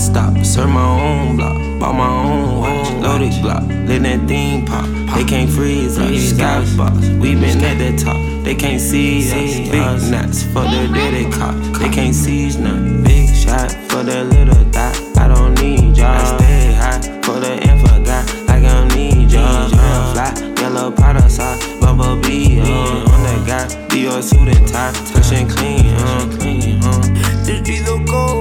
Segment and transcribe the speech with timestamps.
[0.00, 1.56] stop, serve my own block.
[1.78, 4.86] Bought my own watch, loaded block, let that thing pop.
[5.14, 7.20] They can't freeze us, skybox.
[7.20, 9.70] We been at the top, they can't see us.
[9.70, 13.02] Big nuts for the dirty cop, they can't seize none.
[13.02, 16.06] Big shot for the little dot, I don't need y'all.
[16.06, 19.68] I stay high for the info guy, like I don't need y'all.
[19.68, 23.66] Fly, yellow powder sauce, bumblebee uh, on the guy.
[23.88, 27.00] Dior suit and tie, touching clean, uh, clean, uh.
[27.44, 28.39] This G so cold,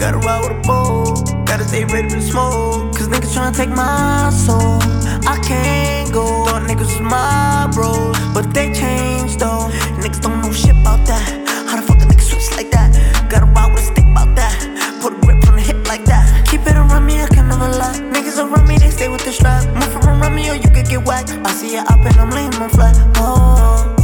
[0.00, 1.44] gotta ride with a bow.
[1.44, 4.80] Gotta stay ready to smoke, cause niggas tryna take my soul.
[5.28, 9.68] I can't go, thought niggas was my bros, but they changed though.
[10.00, 11.22] Niggas don't know shit about that.
[11.68, 12.88] How the fuck a nigga switch like that?
[13.28, 14.56] Gotta ride with a stick about that.
[15.02, 16.24] Put a grip on the hip like that.
[16.48, 18.00] Keep it around me, I can never lie.
[18.14, 19.68] Niggas around me, they stay with the strap.
[19.74, 21.32] Move around me or you could get whacked.
[21.44, 22.96] I see it up and I'm laying my flat.
[23.16, 23.94] Oh.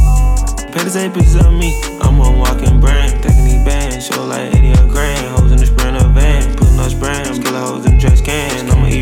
[0.71, 3.23] Pay say pictures of me, I'm a walking brand.
[3.23, 5.36] Taking these bands, show like 80 a grand.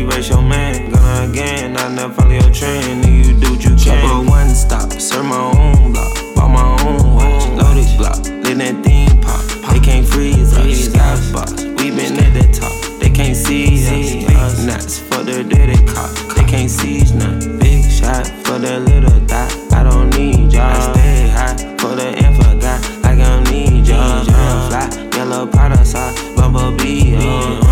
[0.00, 0.90] Erase your man.
[0.90, 3.04] Gonna again, I never follow your trend.
[3.04, 4.02] Nigga, you do what you can.
[4.02, 6.14] Couple one stop, serve my own block.
[6.34, 8.18] Bought my own watch, loaded block.
[8.44, 9.42] Let that thing pop.
[9.72, 11.78] They can't freeze us, skybox.
[11.78, 14.12] We been at the top, they can't see us.
[14.26, 17.58] Big nuts for the dirty cop, they can't seize none.
[17.58, 20.62] Big shot for the little dot, I don't need y'all.
[20.62, 24.24] I stay high for the info guy, like I don't need y'all.
[24.24, 27.65] Fly, yellow powder sauce, bumblebee uh,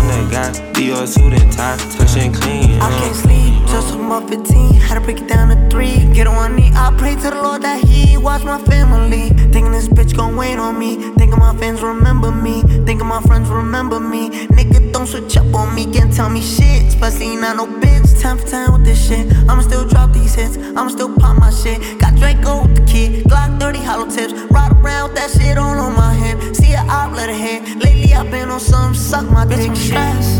[0.45, 0.71] on the guy.
[0.73, 2.79] Dior suit and tie, touching clean.
[2.81, 2.99] I Uh.
[2.99, 4.73] can't sleep, just from my 15.
[4.79, 6.05] Had to break it down to three.
[6.13, 9.29] Get on one knee, I pray to the Lord that He watch my family.
[9.51, 10.97] Thinking this bitch gon' wait on me.
[11.17, 12.61] Thinking my fans remember me.
[12.85, 14.29] Thinking my friends remember me.
[14.57, 15.85] Nigga, don't switch up on me.
[15.91, 18.21] Can't tell me shit, especially not no bitch.
[18.21, 19.25] Time for time with this shit.
[19.49, 20.57] I'ma still drop these hits.
[20.57, 21.77] I'ma still pop my shit.
[21.99, 23.23] Got Draco with the kid.
[23.25, 24.33] Glock 30 hollow tips.
[24.51, 26.55] Ride around with that shit all on my hip.
[26.55, 27.61] See a op, let it hit.
[27.83, 29.69] Lately I've been on some suck my dick.
[29.69, 30.34] I'm stressing.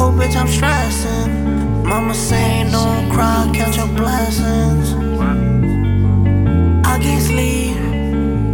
[0.00, 1.82] Oh, bitch, I'm stressing.
[1.82, 4.94] Mama saying don't cry, count your blessings.
[6.86, 7.76] I can't sleep,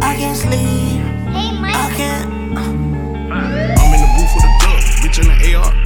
[0.01, 1.01] I can't sleep,
[1.63, 2.57] I can't.
[2.57, 2.61] Uh.
[3.79, 5.84] I'm in the booth with a dub, bitch in the AR.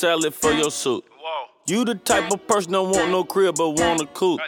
[0.00, 1.04] Salad for your soup.
[1.66, 4.40] You the type of person don't want no crib but want a coupe.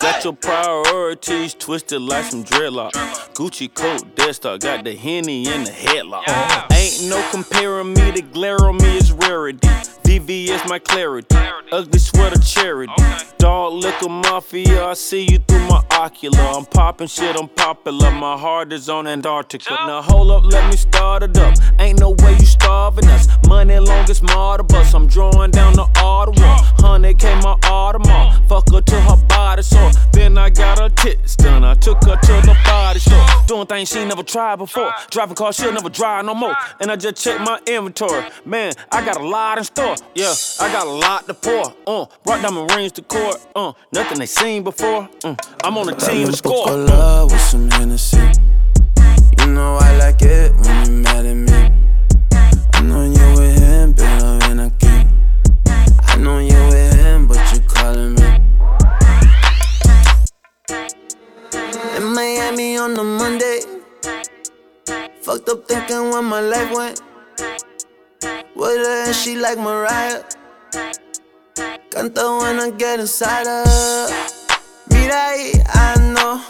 [0.00, 2.90] Got your priorities twisted like some dreadlock.
[3.34, 4.02] Gucci coat,
[4.34, 6.24] Star, got the henny in the headlock.
[6.72, 9.68] Ain't no comparing me, the glare on me is rarity.
[10.08, 11.36] VVS my clarity.
[11.70, 12.94] Ugly sweater charity.
[13.36, 16.40] Dog liquor mafia, I see you through my ocular.
[16.40, 18.10] I'm popping shit, I'm popular.
[18.10, 19.74] My heart is on Antarctica.
[19.86, 21.54] Now hold up, let me start it up.
[21.78, 23.28] Ain't no way you starving us.
[23.46, 24.94] Money long as martyr bus.
[24.94, 26.56] I'm drawing down the Ottawa.
[26.78, 28.48] Honey came my Audemars.
[28.48, 29.90] Fuck her to her body sore.
[30.12, 31.64] Then I got her tits done.
[31.64, 33.26] I took her to the body store.
[33.46, 34.90] Doing things she never tried before.
[35.10, 36.56] Driving cars she'll never drive no more.
[36.80, 38.24] And I just checked my inventory.
[38.46, 39.96] Man, I got a lot in store.
[40.14, 41.72] Yeah, I got a lot to pour.
[41.86, 43.36] Uh, brought diamond rings to court.
[43.54, 45.08] Uh, nothing they seen before.
[45.24, 45.34] Uh,
[45.64, 46.70] I'm on the team I'ma score.
[46.70, 48.18] a love with some Hennessy.
[49.38, 51.70] You know I like it when you mad at me.
[52.74, 55.08] I know you with him, pero ven aquí.
[56.08, 58.28] I know you with him, but you calling me.
[61.96, 63.60] In Miami on a Monday.
[65.22, 67.02] Fucked up thinking where my life went.
[68.58, 70.24] With her and she like Mariah.
[71.92, 74.08] Canta when I get inside her.
[74.90, 76.42] Mira ahí, I know.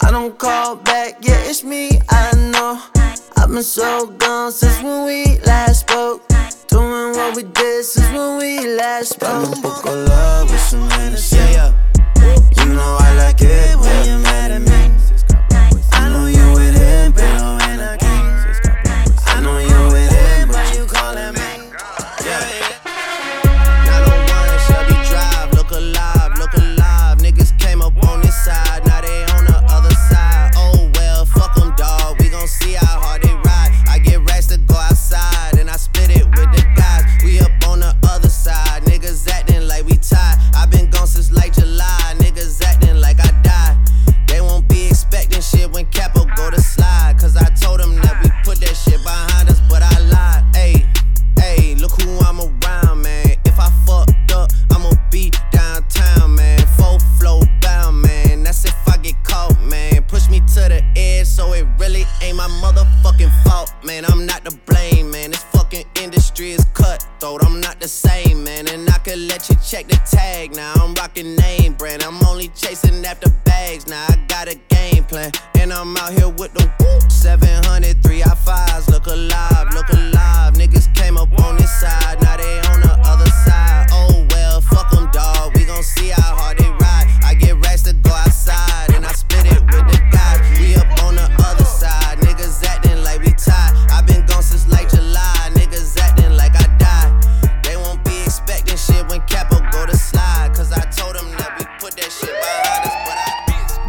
[0.00, 2.80] I don't call back, yeah, it's me, I know.
[3.36, 6.26] I've been so gone since when we last spoke.
[6.68, 9.54] Doing what we did since when we last spoke.
[9.54, 11.36] un poco love with some Hennessy.
[11.36, 11.74] Yeah,
[12.16, 12.36] yeah.
[12.56, 14.80] You know I like it when you're mad at me.
[15.92, 17.49] I know you with him, pero
[69.80, 70.72] check the tag now.
[70.76, 72.02] I'm rocking name brand.
[72.02, 74.06] I'm only chasing after bags now.
[74.08, 76.59] I got a game plan, and I'm out here with the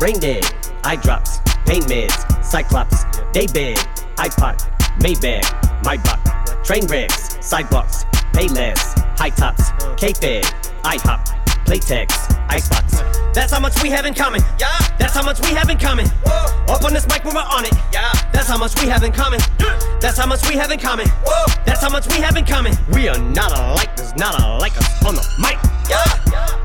[0.01, 0.44] Brain dead,
[0.83, 1.38] eye drops,
[1.68, 3.03] pain meds, cyclops,
[3.33, 3.77] day bed,
[4.15, 4.57] iPod,
[4.98, 5.45] Maybach,
[5.86, 10.44] my buck, train wrecks, sidewalks, pay less, high tops, K-Fed,
[10.81, 11.24] IHOP,
[11.68, 13.00] Playtex, Icebox.
[13.33, 14.42] That's how much we have in common.
[14.59, 14.68] Yeah.
[15.00, 16.07] That's how much we have in common.
[16.25, 16.74] Whoa.
[16.74, 17.74] Up on this mic when we're on it.
[17.94, 18.12] Yeah.
[18.33, 19.39] That's how much we have in common.
[20.01, 21.07] That's how much we have in common.
[21.25, 21.45] Whoa.
[21.65, 22.74] That's how much we have in common.
[22.92, 23.95] We are not alike.
[23.95, 25.57] There's not alike us on the mic.
[25.89, 26.03] Yeah.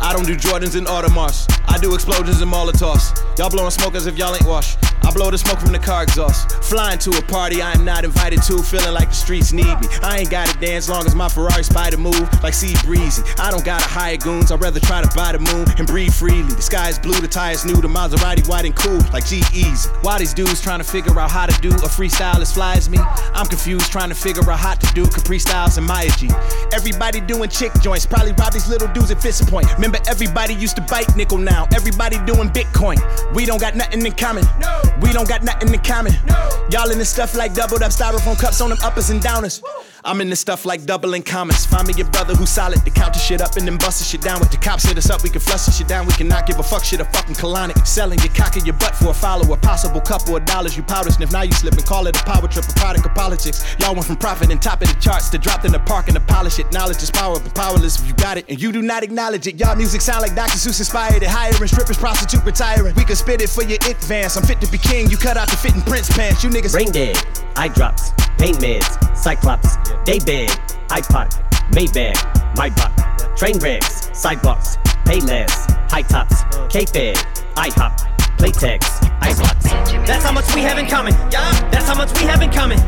[0.01, 1.47] I don't do Jordans and Audemars.
[1.69, 3.17] I do explosions and Molotovs.
[3.39, 4.79] Y'all blowing smoke as if y'all ain't washed.
[5.07, 6.51] I blow the smoke from the car exhaust.
[6.65, 9.87] Flying to a party I am not invited to, feeling like the streets need me.
[10.03, 13.23] I ain't gotta dance long as my Ferrari spider move like Sea Breezy.
[13.39, 16.53] I don't gotta hire goons, I'd rather try to buy the moon and breathe freely.
[16.55, 19.89] The sky is blue, the tires new, the Maserati white and cool like G Easy.
[20.03, 22.91] Why these dudes trying to figure out how to do a freestyle as fly as
[22.91, 22.99] me?
[23.33, 26.31] I'm confused trying to figure out how to do Capri Styles and Maya G.
[26.73, 29.73] Everybody doing chick joints, probably rob these little dudes at Fist Point.
[29.75, 31.69] Remember, everybody used to bite nickel now.
[31.77, 32.99] Everybody doing Bitcoin.
[33.35, 34.45] We don't got nothing in common.
[34.61, 34.83] No.
[35.01, 36.15] We don't got nothing in common.
[36.27, 36.67] No.
[36.71, 39.63] Y'all in this stuff like doubled up styrofoam cups on them uppers and downers.
[40.07, 41.67] I'm in this stuff like doubling comments.
[41.67, 44.05] Find me your brother who's solid to count the shit up and then bust the
[44.05, 44.39] shit down.
[44.39, 46.07] With the cops hit us up, we can flush shit down.
[46.07, 47.85] We cannot give a fuck shit a fucking colonic.
[47.85, 49.57] Selling your cock in your butt for a follower.
[49.57, 51.33] Possible couple of dollars you powder sniff.
[51.33, 53.65] Now you slip and call it a power trip, a product of politics.
[53.81, 56.15] Y'all went from profit and top of the charts to dropped in the park and
[56.15, 56.71] to polish it.
[56.73, 59.59] Knowledge is power, but powerless if you got it and you do not acknowledge it.
[59.59, 60.57] Y'all music sound like Dr.
[60.57, 61.29] Seuss inspired it.
[61.29, 62.95] Hiring strippers, prostitute retiring.
[62.95, 64.37] We could spit it for your vans.
[64.37, 65.11] I'm fit to be king.
[65.11, 66.45] You cut out the fitting Prince pants.
[66.45, 66.73] You niggas.
[66.73, 67.17] Brain dead,
[67.57, 70.51] eye drops, pain meds, cyclops, Daybed,
[70.89, 71.31] iPod,
[71.73, 77.17] Maybach, my buck, train wrecks, sidewalks, pay less, high tops, K-Fed,
[77.57, 78.85] IHOP, Playtex,
[79.23, 79.65] Icebox.
[80.07, 81.15] That's how much we have in common.
[81.33, 81.51] Yeah.
[81.71, 82.79] That's how much we have in common.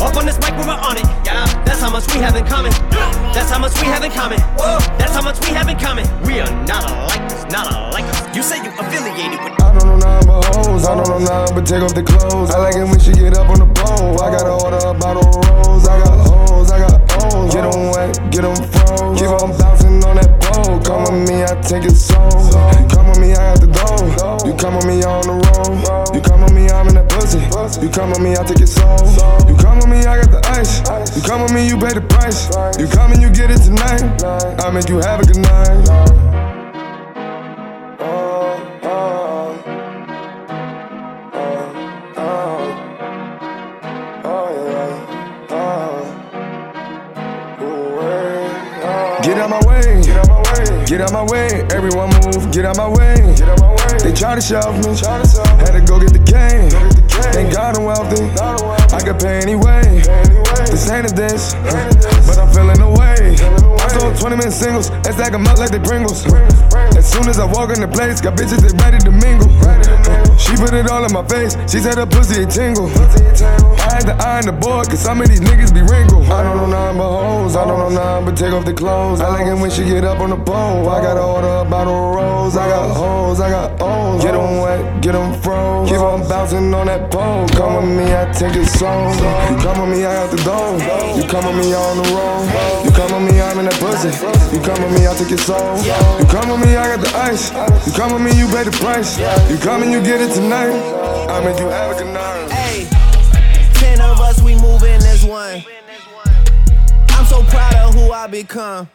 [0.00, 1.04] Up on this mic we're on it.
[1.24, 1.44] Yeah.
[1.64, 2.72] That's how much we have in common.
[3.32, 4.38] That's how much we have in common.
[4.98, 6.06] That's how much we have in common.
[6.22, 7.50] We are not alike.
[7.50, 8.25] Not alike.
[8.36, 9.56] You say you affiliated with.
[9.64, 10.84] I don't know nothing but hoes.
[10.84, 12.52] I don't know nothing but take off the clothes.
[12.52, 14.20] I like it when she get up on the pole.
[14.20, 15.88] I gotta order a bottle of rose.
[15.88, 16.70] I got hoes.
[16.70, 17.48] I got hoes.
[17.48, 19.16] Get them wet, get them froze.
[19.16, 20.76] Keep on bouncing on that pole.
[20.84, 22.28] Come with me, I take it slow.
[22.92, 24.44] Come with me, I got the dough.
[24.44, 26.12] You come with me on the road.
[26.12, 27.40] You come with me, I'm in that pussy.
[27.80, 29.00] You come with me, I take it slow.
[29.48, 30.84] You come with me, I got the ice.
[31.16, 32.52] You come with me, you pay the price.
[32.76, 34.04] You come and you get it tonight.
[34.60, 36.25] I make you have a good night.
[50.86, 51.66] Get out my way.
[51.74, 53.16] Everyone move, get out my way.
[53.36, 53.98] Get out my way.
[53.98, 54.96] They try to shove me,
[55.60, 56.70] had to go get the cane.
[57.32, 58.24] Thank God I'm wealthy,
[58.94, 60.02] I can pay anyway.
[60.70, 61.54] This ain't a diss,
[62.26, 63.65] but I'm feeling the way.
[63.96, 66.24] Store, 20 minute singles, and stack them up like they Pringles.
[66.96, 69.48] As soon as I walk in the place, got bitches that ready to mingle.
[70.36, 72.88] She put it all in my face, she said her pussy a tingle.
[73.80, 76.28] I had to iron the board, cause some of these niggas be wrinkled.
[76.28, 79.20] I don't know nothing but hoes, I don't know nothing but take off the clothes.
[79.20, 80.88] I like it when she get up on the pole.
[80.88, 82.56] I gotta order a bottle of rose.
[82.56, 84.22] I got hoes, I got O's.
[84.22, 85.88] Get them wet, get them froze.
[85.88, 87.48] Keep on bouncing on that pole.
[87.48, 89.08] Come with me, I take it slow.
[89.50, 90.76] You come with me, I got the dough.
[91.16, 92.84] You come with me, on the road.
[92.84, 94.12] You come with me, I'm in that pussy.
[94.52, 95.80] You come with me, I take your soul.
[96.20, 97.48] You come with me, I got the ice.
[97.88, 99.16] You come with me, you pay the price.
[99.48, 100.76] You come and you get it tonight.
[101.32, 102.52] I make you have a good night.
[102.52, 102.84] Hey,
[103.80, 105.64] ten of us, we moving as one.
[107.16, 108.90] I'm so proud of who I become.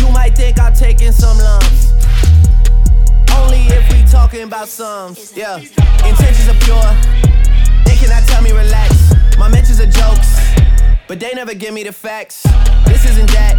[0.00, 1.96] You might think I'm taking some lumps.
[3.32, 5.32] Only if we talking about sums.
[5.34, 5.56] Yeah,
[6.04, 6.92] intentions are pure.
[7.88, 9.16] They cannot tell me relax.
[9.38, 10.37] My mentions are jokes,
[11.08, 12.42] but they never give me the facts.
[12.84, 13.56] This isn't that.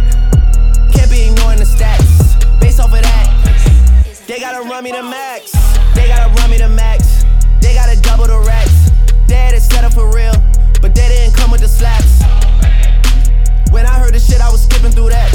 [0.94, 2.38] Can't be ignoring the stats.
[2.60, 5.50] Based off of that, they gotta run me the max.
[5.94, 7.24] They gotta run me the max.
[7.60, 8.92] They gotta double the racks.
[9.26, 10.32] They had it set up for real,
[10.80, 12.22] but they didn't come with the slaps.
[13.72, 15.30] When I heard the shit, I was skipping through that.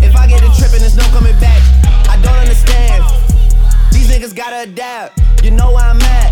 [0.00, 1.60] If I get to tripping, there's no coming back.
[2.08, 3.02] I don't understand.
[3.90, 5.20] These niggas gotta adapt.
[5.42, 6.30] You know where I'm at.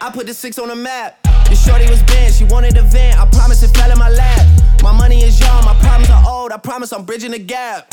[0.00, 1.29] I put the six on the map.
[1.64, 3.18] Shorty was bent, she wanted a vent.
[3.20, 4.46] I promise it fell in my lap.
[4.82, 6.52] My money is young, my problems are old.
[6.52, 7.92] I promise I'm bridging the gap.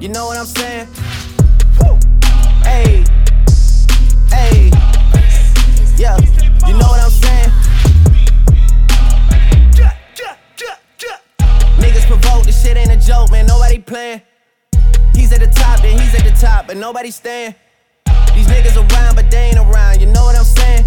[0.00, 0.86] You know what I'm saying?
[2.62, 3.04] Hey,
[4.30, 4.70] hey,
[5.96, 6.16] yeah.
[6.66, 7.50] You know what I'm saying?
[11.78, 13.46] Niggas provoke, this shit ain't a joke, man.
[13.46, 14.22] Nobody playing.
[15.14, 17.54] He's at the top, then he's at the top, but nobody staying.
[18.34, 20.00] These niggas around, but they ain't around.
[20.00, 20.84] You know what I'm saying?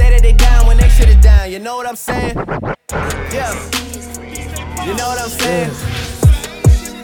[0.00, 1.50] Say that they down when they shit is down.
[1.52, 2.34] You know what I'm saying?
[3.36, 3.52] Yeah.
[4.86, 5.70] You know what I'm saying?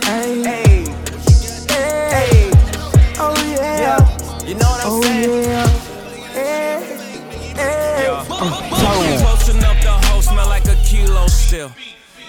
[0.03, 0.43] Hey.
[0.43, 0.85] Hey.
[1.69, 2.51] Hey.
[3.19, 3.81] Oh yeah.
[3.85, 4.47] Yeah.
[4.49, 5.45] You know what I'm Oh saying?
[5.45, 5.67] yeah.
[6.33, 6.81] Hey.
[7.55, 9.19] Hey.
[9.21, 11.71] Close enough, the hoe smell like a kilo still.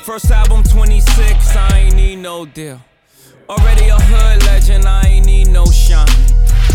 [0.03, 2.81] First album 26, I ain't need no deal.
[3.49, 6.07] Already a hood legend, I ain't need no shine.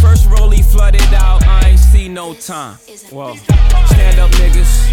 [0.00, 2.78] First rollie flooded out, I ain't see no time.
[3.12, 4.88] Whoa, stand up niggas.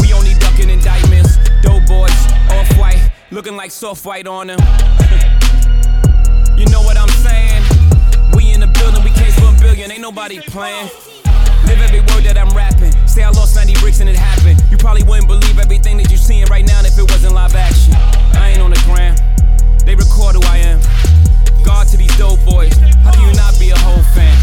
[0.00, 1.36] We only ducking indictments.
[1.62, 2.10] Dope boys,
[2.50, 4.58] off white, looking like soft white on them.
[6.58, 7.62] you know what I'm saying?
[8.34, 10.90] We in the building, we case for a billion, ain't nobody playing.
[11.66, 12.90] Live every word that I'm rapping.
[13.06, 14.60] Say I lost 90 bricks and it happened.
[14.68, 17.94] You probably wouldn't believe everything that you're seeing right now if it wasn't live action.
[18.34, 19.14] I ain't on the gram.
[19.86, 20.80] They record who I am.
[21.64, 22.76] God to these dope boys.
[23.02, 24.36] How can you not be a whole fan?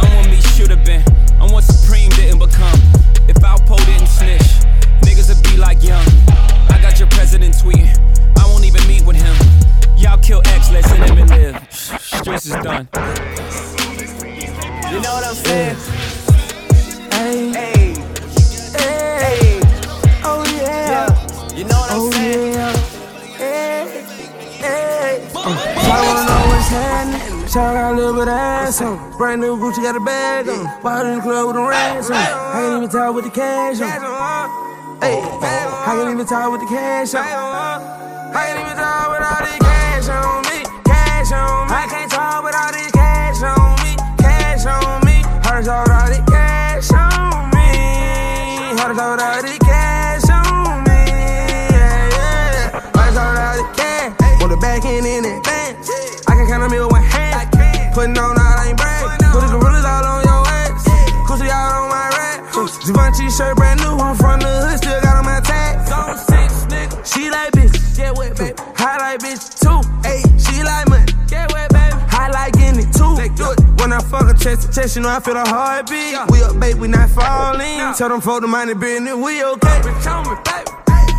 [0.00, 1.04] I'm what me should've been.
[1.40, 2.78] I'm what Supreme didn't become.
[3.28, 4.66] If Alpo didn't snitch,
[5.02, 6.04] niggas would be like young.
[6.68, 7.94] I got your president tweeting.
[8.38, 9.36] I won't even meet with him.
[9.96, 11.66] Y'all kill X, let's send him and live.
[11.70, 12.88] Stress is done.
[14.90, 15.76] You know what I'm saying?
[17.12, 17.52] Hey.
[17.52, 17.94] Hey.
[18.76, 19.60] Hey.
[20.24, 20.90] Oh yeah.
[20.90, 21.56] Yeah.
[21.56, 22.15] You know what I'm Oh saying?
[26.76, 27.48] Happening.
[27.48, 28.98] Shout out a little bit of ass on.
[29.16, 30.64] Brand new Gucci got a bag on.
[30.82, 32.16] Bought in the club with a ransom.
[32.16, 33.88] I can't even tell with the cash on.
[35.00, 37.22] Hey, I can't even talk with the cash on.
[37.22, 40.64] I can't even talk with all the cash on me.
[40.84, 42.05] Cash on me.
[74.46, 76.14] Chest to chest, you know I feel a heartbeat.
[76.30, 77.94] We up, babe, we not falling.
[77.98, 79.82] Tell them folk the money business, we okay.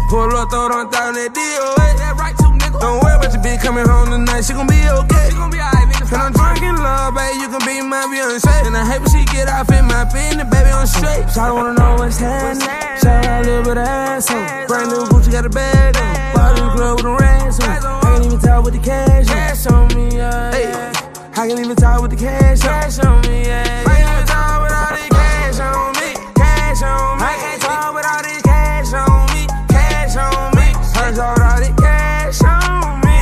[0.08, 1.68] Pull up, throw on down that deal.
[2.00, 2.80] Yeah, right, two nigga.
[2.80, 5.28] Don't worry about your bitch coming home tonight, she gon' be okay.
[5.28, 6.08] She gon' be alright, nigga.
[6.08, 8.48] And I'm drunk in love, babe, you can be my Beyonce.
[8.64, 11.28] And I hate when she get off in my business, baby, I'm straight.
[11.28, 12.64] So I wanna know what's happening.
[13.04, 14.68] Shout out a little bit of ass on.
[14.72, 16.16] Brand new Gucci got a bag on.
[16.32, 17.68] Bought club with a ransom.
[17.68, 19.36] I can't even tell with the cash on.
[19.36, 20.56] Cash on me, yeah.
[20.56, 20.97] Hey,
[21.38, 22.82] I can't even talk with the cash on.
[22.82, 23.84] Cash on me, yeah.
[23.86, 26.10] I can't even talk with all the cash on me.
[26.34, 27.26] Cash on me.
[27.30, 29.46] I can't talk with all the cash on me.
[29.70, 30.68] Cash on me.
[30.98, 33.22] Heard talk all the cash on me.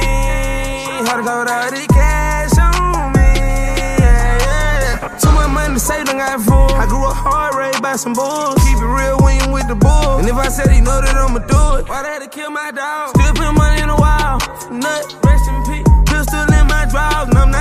[1.03, 3.27] Heard talk with all the cash on me.
[3.99, 5.19] Yeah, yeah.
[5.19, 6.71] Too much money to save, don't got food.
[6.71, 8.55] I grew up heart rate by some bulls.
[8.63, 10.23] Keep it real when you with the bull.
[10.23, 12.49] And if I said he know that I'ma do it, why they had to kill
[12.49, 13.11] my dog?
[13.19, 14.39] Still put money in the wild.
[14.71, 15.03] Nut,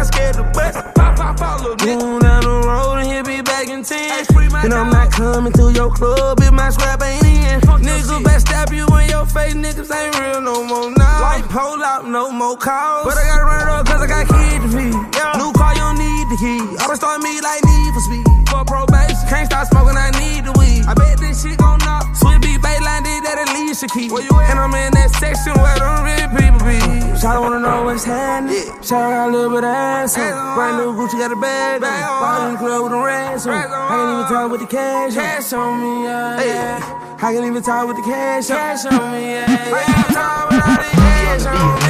[0.04, 0.76] not scared to bust.
[0.94, 4.26] Pop, pop, pop, little Going down the road and he'll be back in 10.
[4.64, 7.60] And I'm not coming to your club if my scrap ain't in.
[7.60, 11.20] Niggas backstab you in your face, niggas ain't real no more now.
[11.20, 13.06] Like pull out, no more calls.
[13.06, 14.96] But I gotta run it up cause I got kids to feed.
[15.40, 16.60] New car, you don't need the key.
[16.80, 18.24] I'ma start me like need for speed.
[18.48, 18.93] For probation,
[19.34, 20.86] can't stop smoking, I need the weed.
[20.86, 22.14] I bet this shit gon' knock.
[22.14, 24.08] Sweet beat, baseline, did that at least key.
[24.08, 24.50] Where you at?
[24.50, 26.78] And I'm in that section where them real people be.
[27.18, 28.62] Shout wanna know what's happening.
[28.82, 30.14] Shout got a little bit of ass.
[30.14, 31.80] Brand new Gucci got a bag.
[31.82, 33.52] Bought in the club with a ransom.
[33.52, 35.14] I can't even talk with the cash.
[35.14, 36.44] Cash on me, uh, yeah.
[36.44, 37.16] yeah.
[37.18, 38.48] I can't even talk with the cash.
[38.48, 39.46] Cash on me, yeah.
[39.48, 41.83] I can't talk with all the cash on me.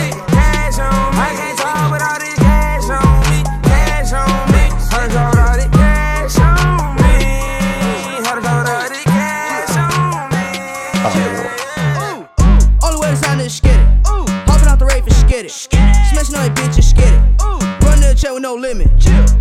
[16.25, 17.85] Smashing on your bitch and get it.
[17.85, 18.88] Run to the chair with no limit.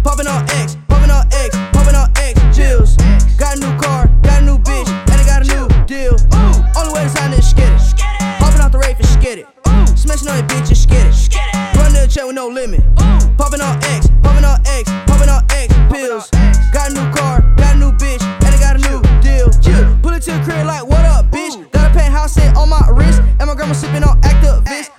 [0.04, 2.98] Popping on X, popping on X, popping on X, Jills.
[3.40, 6.20] Got a new car, got a new bitch, and I got a new deal.
[6.76, 7.80] Only way to sign is get it.
[8.44, 9.48] Hopping out the rave and get it.
[9.96, 11.80] Smashing on your bitch and get it.
[11.80, 12.84] Run to the chair with no limit.
[13.40, 16.28] Popping on X, popping on X, popping on X, pills.
[16.76, 19.48] Got a new car, got a new bitch, and I got a new deal.
[19.64, 19.88] Yeah.
[20.04, 21.56] Pull it to the crib like, what up, bitch?
[21.72, 24.90] Got a penthouse set on my wrist, and my grandma sipping on Actavis.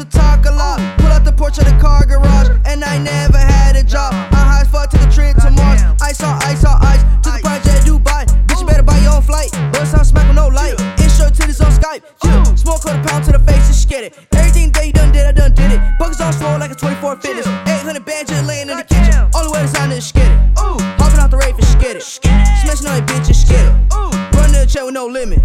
[0.00, 0.80] To talk a lot.
[0.98, 4.12] Pull out the porch of the car garage, and I never had a job.
[4.32, 5.82] I'm high as fuck to the trip to Mars.
[6.00, 7.02] Ice on ice on ice.
[7.24, 8.24] To the project Dubai.
[8.46, 9.52] Bitch, you better buy your own flight.
[9.72, 10.80] Boy, sound smack with no light.
[10.96, 12.02] Intro titties on Skype.
[12.24, 12.44] Yeah.
[12.54, 14.18] Smoke quarter pound to the face and get it.
[14.32, 15.80] Everything that you done did, I done did it.
[15.98, 17.46] Buckets on swole like a 24 fitness.
[17.46, 19.28] 800 bands just laying in the kitchen.
[19.36, 20.38] Only way to sign is get it.
[20.56, 22.02] Hopping out the rave and get it.
[22.02, 24.36] Smashing on your bitch and it.
[24.36, 25.40] Run to the chair with no limit.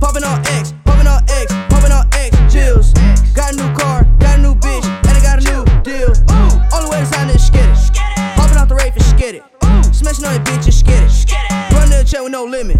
[0.00, 0.74] Popping on X,
[10.04, 11.72] Smashing on your bitch and get it.
[11.72, 12.76] Run the chair with no limit.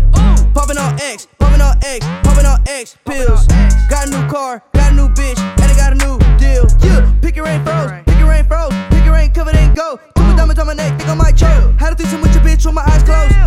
[0.52, 3.46] Popping on X, popping on X, popping on X, pills.
[3.88, 6.66] Got a new car, got a new bitch, and I got a new deal.
[6.84, 9.98] Yeah, pick your rain froze, pick your rain froze, pick your rain covered and go.
[10.16, 11.72] Two diamonds on my neck, think I might choke.
[11.80, 13.43] Had a threesome with your bitch with my eyes closed.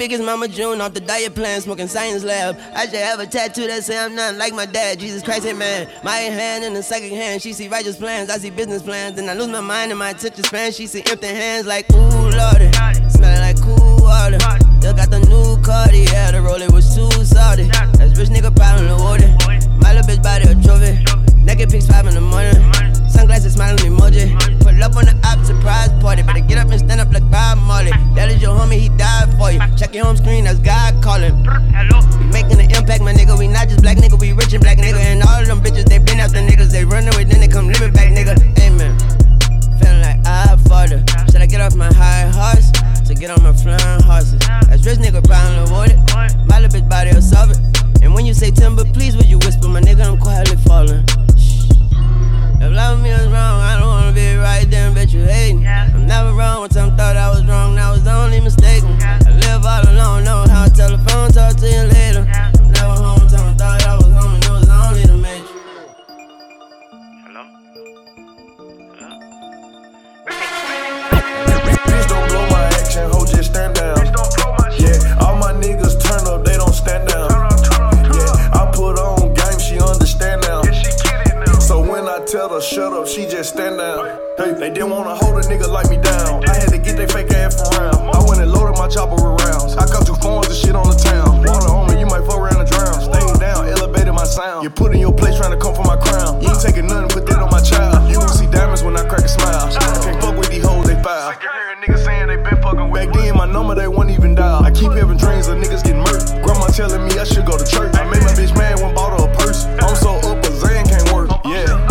[0.00, 2.56] Big, as Mama June off the diet plan, smoking science lab.
[2.74, 4.98] I should have a tattoo that say I'm not like my dad.
[4.98, 5.90] Jesus Christ, man.
[6.02, 9.16] My hand in the second hand, she see righteous plans, I see business plans.
[9.16, 10.72] Then I lose my mind and my attention span.
[10.72, 12.72] She see empty hands like ooh lordy,
[13.10, 14.38] smelling like cool water.
[14.78, 17.64] Still got the new Cartier, the roller was too salty.
[17.98, 19.28] That's rich nigga problem awarded.
[19.82, 21.19] My little bitch body a trophy.
[21.44, 22.54] Naked pics five in the morning.
[23.08, 24.30] Sunglasses smiling emoji.
[24.60, 26.22] Pull up on the op surprise party.
[26.22, 27.90] Better get up and stand up like Bob Marley.
[28.14, 29.60] That is your homie, he died for you.
[29.76, 31.34] Check your home screen, that's God calling.
[32.20, 33.38] We making an impact, my nigga.
[33.38, 35.00] We not just black nigga, we rich and black nigga.
[35.00, 36.70] And all of them bitches, they been after niggas.
[36.70, 38.36] They run away, then they come live it back, nigga.
[38.60, 38.96] Amen.
[39.80, 41.02] Feeling like I father.
[41.32, 42.70] Should I get off my high horse
[43.08, 44.38] to get on my flying horses?
[44.68, 45.98] That's rich nigga problem avoided.
[46.46, 47.58] My little bitch body will solve it.
[48.02, 51.04] And when you say timber, please would you whisper, my nigga, I'm quietly falling.
[52.60, 55.62] If loving me was wrong, I don't wanna be right then, bet you hating.
[55.62, 55.90] Yeah.
[55.94, 58.82] I'm never wrong, one time thought I was wrong, that was the only mistake.
[58.82, 59.18] Yeah.
[59.26, 62.24] I live all alone, know how to telephone, talk to you later.
[62.26, 62.59] Yeah.
[82.60, 84.04] Shut up, she just stand down.
[84.36, 86.44] Hey, they didn't wanna hold a nigga like me down.
[86.44, 87.96] I had to get they fake ass around.
[88.12, 89.74] I went and loaded my chopper with rounds.
[89.80, 91.40] I caught two phones and shit on the town.
[91.40, 93.00] Water on me, you might fuck around and drown.
[93.00, 94.62] Staying down, elevated my sound.
[94.62, 96.42] You put in your place trying to come for my crown.
[96.44, 98.12] You ain't taking nothing, put that on my child.
[98.12, 99.72] You won't see diamonds when I crack a smile.
[99.72, 101.32] I can't fuck with these hoes, they foul.
[101.80, 104.62] Niggas saying they been fucking with Back then, my number, they won't even dial.
[104.62, 106.44] I keep having dreams of niggas getting murked.
[106.44, 107.96] Grandma telling me I should go to church.
[107.96, 109.64] I made my bitch mad when bought her a purse.
[109.80, 111.30] I'm so up, a Xan can't work.
[111.48, 111.89] Yeah.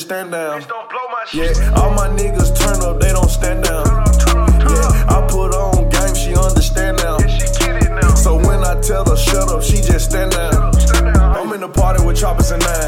[0.00, 0.62] Just stand down.
[1.32, 3.84] Yeah, all my niggas turn up, they don't stand down.
[3.84, 7.18] Yeah, I put on game, she understand now.
[8.14, 10.74] So when I tell her shut up, she just stand down.
[11.36, 12.79] I'm in the party with choppers and nine.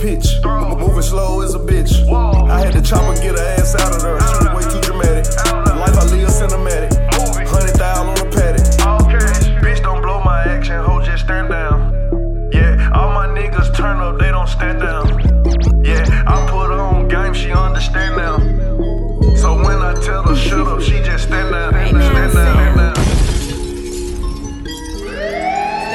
[0.00, 0.40] Pitch.
[0.44, 1.92] M- moving slow as a bitch.
[2.48, 4.18] I had to chopper get her ass out of there.
[4.20, 5.24] She was way too dramatic.
[5.24, 6.92] The life I live cinematic.
[7.48, 8.64] Hundred thousand on the paddock.
[9.62, 10.82] Bitch, don't blow my action.
[10.84, 11.92] Ho, just stand down.
[12.52, 15.06] Yeah, all my niggas turn up, they don't stand down.
[15.84, 18.38] Yeah, I put her on game, she understand now.
[19.36, 22.94] So when I tell her shut up, she just stand down, stand down, stand down.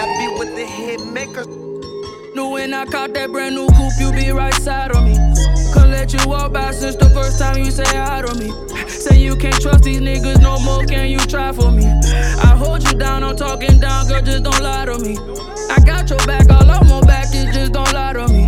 [0.02, 1.46] I be with the hit maker.
[2.36, 3.75] Knew when I caught that brand new coupe, you
[4.26, 5.16] be right side of me.
[5.74, 8.50] Couldn't let you walk by since the first time you say hi to me.
[8.88, 11.86] Say you can't trust these niggas no more, can you try for me?
[11.86, 15.18] I hold you down, I'm talking down, girl, just don't lie to me.
[15.70, 18.48] I got your back, all on my back, it just don't lie to me.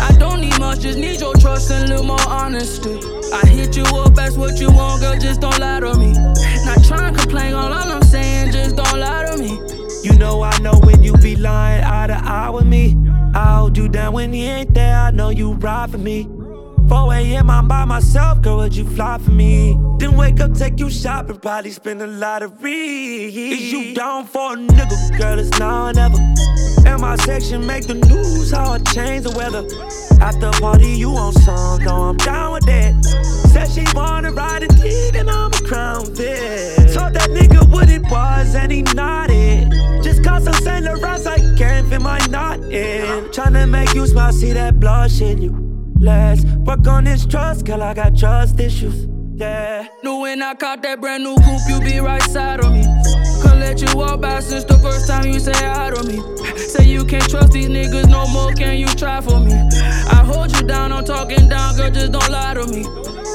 [0.00, 2.98] I don't need much, just need your trust and a little more honesty.
[3.32, 6.12] I hit you up, that's what you want, girl, just don't lie to me.
[6.66, 9.58] Not trying to complain, all I'm saying, just don't lie to me.
[10.02, 12.94] You know I know when you be lying eye to eye with me.
[13.34, 14.93] I hold you down when he ain't there.
[15.14, 16.26] Know you ride for me.
[16.88, 17.50] 4 a.m.
[17.50, 18.58] I'm by myself, girl.
[18.58, 19.78] Would you fly for me?
[19.98, 24.54] Then wake up, take you shopping, probably spend a lot of Is you down for
[24.54, 25.38] a nigga, girl?
[25.38, 26.18] It's now or never.
[26.86, 29.64] And my section make the news, how I change the weather.
[30.20, 33.04] After party, you on some, though I'm down with that.
[33.52, 36.92] Said she wanna ride a D, then I'm a crown Vic.
[36.92, 39.70] Told that nigga what it was, and he nodded.
[40.02, 43.24] Just cause I'm Saint Laurent, I can't fit my knot in.
[43.30, 45.73] Tryna make you smile, see that blush in you.
[46.04, 47.82] Let's work on this trust, girl.
[47.82, 49.06] I got trust issues.
[49.36, 49.88] Yeah.
[50.02, 52.84] Knew when I caught that brand new coupe, you be right side of me.
[53.40, 56.20] Couldn't let you walk by since the first time you say hi to me.
[56.58, 59.54] Say you can't trust these niggas no more, can you try for me?
[59.54, 62.84] I hold you down, I'm talking down, girl, just don't lie to me.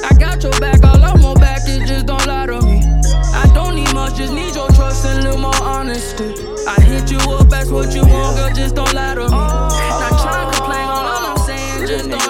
[0.05, 2.83] I got your back, all on my back, it just don't lie to me.
[3.33, 6.35] I don't need much, just need your trust and a little more honesty.
[6.67, 9.29] I hit you up, that's what you want, girl, just don't lie to me.
[9.29, 12.28] Not trying to complain, all I'm saying, just don't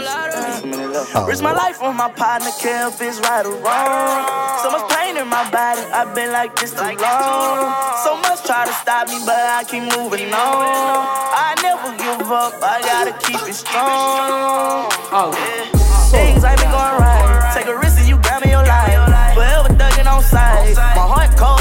[1.05, 1.25] to.
[1.25, 4.25] Risk my life on my partner, care if it's right or wrong.
[4.63, 7.73] So much pain in my body, I've been like this too long.
[8.03, 11.05] So much try to stop me, but I keep moving on.
[11.35, 14.89] I never give up, I gotta keep it strong.
[15.11, 15.31] Oh.
[15.33, 15.79] Yeah.
[16.09, 17.53] Things ain't been going right.
[17.53, 19.35] Take a risk and you grab me your life.
[19.35, 20.75] Forever thugging on sight.
[20.75, 21.58] My heart cold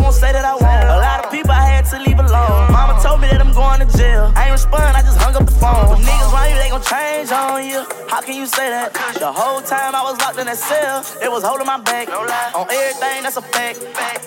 [0.00, 0.64] Won't say that I won't.
[0.64, 2.72] A lot of people I had to leave alone.
[2.72, 3.99] Mama told me that I'm going to jail.
[4.36, 5.88] I ain't respond, I just hung up the phone.
[5.88, 7.80] When niggas around you, they gon' change on you.
[8.08, 8.92] How can you say that?
[9.16, 12.08] The whole time I was locked in that cell, it was holding my back.
[12.10, 13.80] On everything, that's a fact.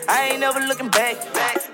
[0.10, 1.18] I ain't never looking back.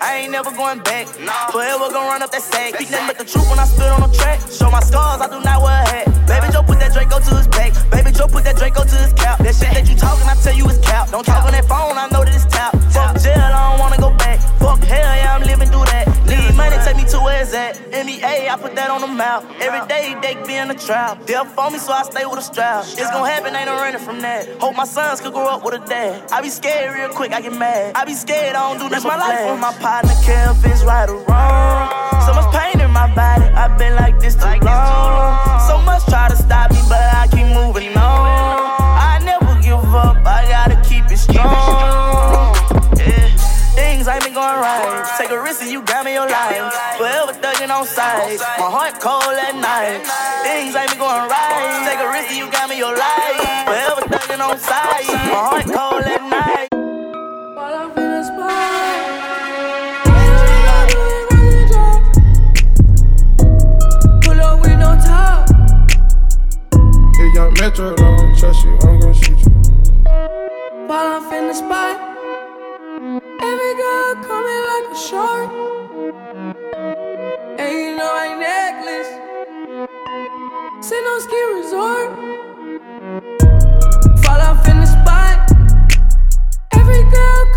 [0.02, 1.08] I ain't never going back.
[1.52, 2.76] Forever gon' run up that sack.
[2.76, 4.40] Speak nothing but the truth when I spit on the track.
[4.52, 6.06] Show my scars, I do not wear a hat.
[6.28, 7.72] Baby Joe put that Draco to his back.
[7.92, 9.40] Baby Joe put that Draco to his cap.
[9.40, 11.12] That shit that you talking, I tell you it's cap.
[11.12, 12.76] Don't talk on that phone, I know that it's tap.
[12.92, 14.40] Fuck jail, I don't wanna go back.
[14.60, 16.06] Fuck hell, yeah, I'm living through that.
[16.28, 17.80] Need money, take me to where it's at.
[18.10, 19.44] NBA, I put that on the map.
[19.62, 21.26] Every day, they be in the trap.
[21.26, 22.86] They'll phone me, so I stay with a strap.
[22.86, 24.48] It's gonna happen, ain't no running from that.
[24.60, 26.32] Hope my sons could grow up with a dad.
[26.32, 27.96] I be scared real quick, I get mad.
[27.96, 29.08] I be scared, I don't do nothing.
[29.08, 31.90] my life on my partner, care if it's right or wrong.
[32.26, 34.89] So much pain in my body, I've been like this too long.
[54.58, 55.06] Sight.
[55.08, 56.70] My heart cold at night.
[57.56, 58.70] While I'm in the spot.
[67.36, 69.52] Young Metro don't trust you, I'm gonna shoot you.
[70.88, 71.98] While I'm in the spot.
[73.42, 75.50] Every girl coming like a shark.
[77.60, 79.12] And you know my necklace.
[80.86, 82.49] Sit on ski resort.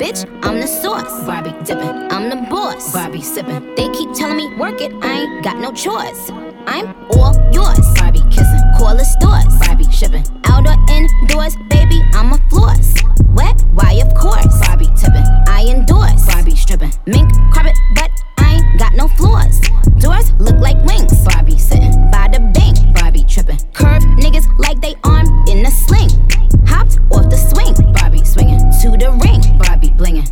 [0.00, 3.76] Bitch, I'm the sauce, Barbie dippin', I'm the boss, Barbie sippin'.
[3.76, 6.30] They keep telling me work it, I ain't got no choice.
[6.66, 10.24] I'm all yours, Barbie kissin', call the stores, Barbie shippin'.
[10.46, 12.94] Out or indoors, baby, I'm a floss.
[13.36, 16.92] Wet, why of course, Barbie tippin', I endorse, Barbie strippin'.
[17.04, 19.60] Mink carpet, but I ain't got no floors.
[19.98, 23.58] Doors look like wings, Barbie sittin' by the bank, Barbie trippin'.
[23.74, 24.39] Curve niggas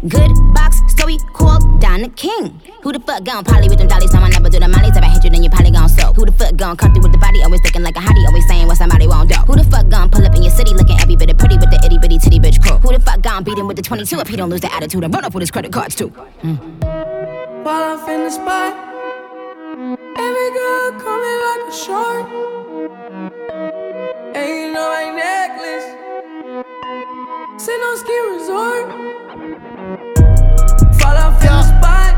[0.09, 2.61] Good box story called Don the King.
[2.83, 4.13] Who the fuck gon' poly with them dollies?
[4.15, 4.97] No, I never do the mollies.
[4.97, 6.17] If I hit you, then you probably gon' soak.
[6.17, 7.43] Who the fuck gon' come through with the body?
[7.43, 9.37] Always looking like a hottie, always saying what somebody won't do.
[9.47, 11.71] Who the fuck gon' pull up in your city looking every bit of pretty with
[11.71, 12.79] the itty bitty titty bitch crew?
[12.79, 15.05] Who the fuck gon' beat him with the 22 if he don't lose the attitude
[15.05, 16.09] and run up with his credit cards too?
[16.09, 16.55] Hmm.
[17.65, 18.73] While I'm in the spot.
[20.17, 22.27] Every girl coming like a shark.
[24.73, 26.08] Know my necklace.
[27.59, 28.87] Sit on ski resort.
[31.01, 32.15] Fall off in the spot.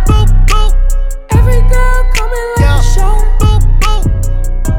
[1.30, 3.24] Every girl coming like a shark.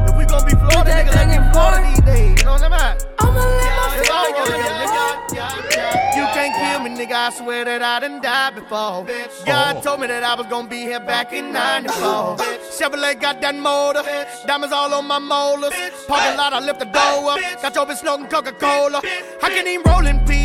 [0.08, 2.38] If we gon' be Florida, that nigga, let thing me in these days.
[2.38, 3.04] You know what I'm at?
[3.18, 5.30] I'ma let my It's feet all pick good, you yeah, apart.
[5.66, 6.16] nigga.
[6.16, 7.12] You can't kill me, nigga.
[7.12, 9.06] I swear that I done died before.
[9.44, 9.80] God oh.
[9.82, 12.36] told me that I was gonna be here back in 94.
[12.70, 14.04] Chevrolet got that motor.
[14.46, 15.74] Diamonds all on my molars.
[16.06, 17.40] Parking lot, I lift the door up.
[17.60, 19.02] Got your bitch smoking Coca Cola.
[19.42, 20.41] I can't even roll in peace.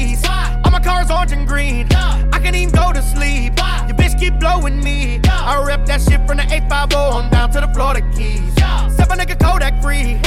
[0.88, 1.86] Cars orange and green.
[1.92, 3.52] I can even go to sleep.
[3.88, 5.20] Your bitch keep blowing me.
[5.26, 8.54] I rep that shit from the 850 on down to the Florida Keys.
[8.96, 10.18] Seven nigga Kodak free.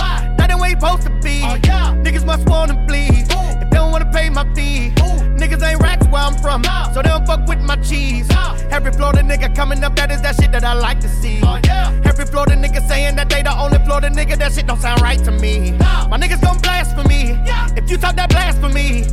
[0.51, 1.43] Ain't where you supposed to be.
[2.05, 3.27] Niggas must wanna bleed.
[3.31, 4.93] If they don't wanna pay my fee.
[5.41, 6.65] Niggas ain't rats where I'm from.
[6.93, 8.29] So they don't fuck with my cheese.
[8.71, 11.41] Every Florida nigga coming up, that is that shit that I like to see.
[12.05, 15.23] Every Florida nigga saying that they the only Florida nigga, that shit don't sound right
[15.25, 15.73] to me.
[16.11, 17.39] My niggas gon' blasphemy.
[17.77, 19.05] If you talk that blasphemy,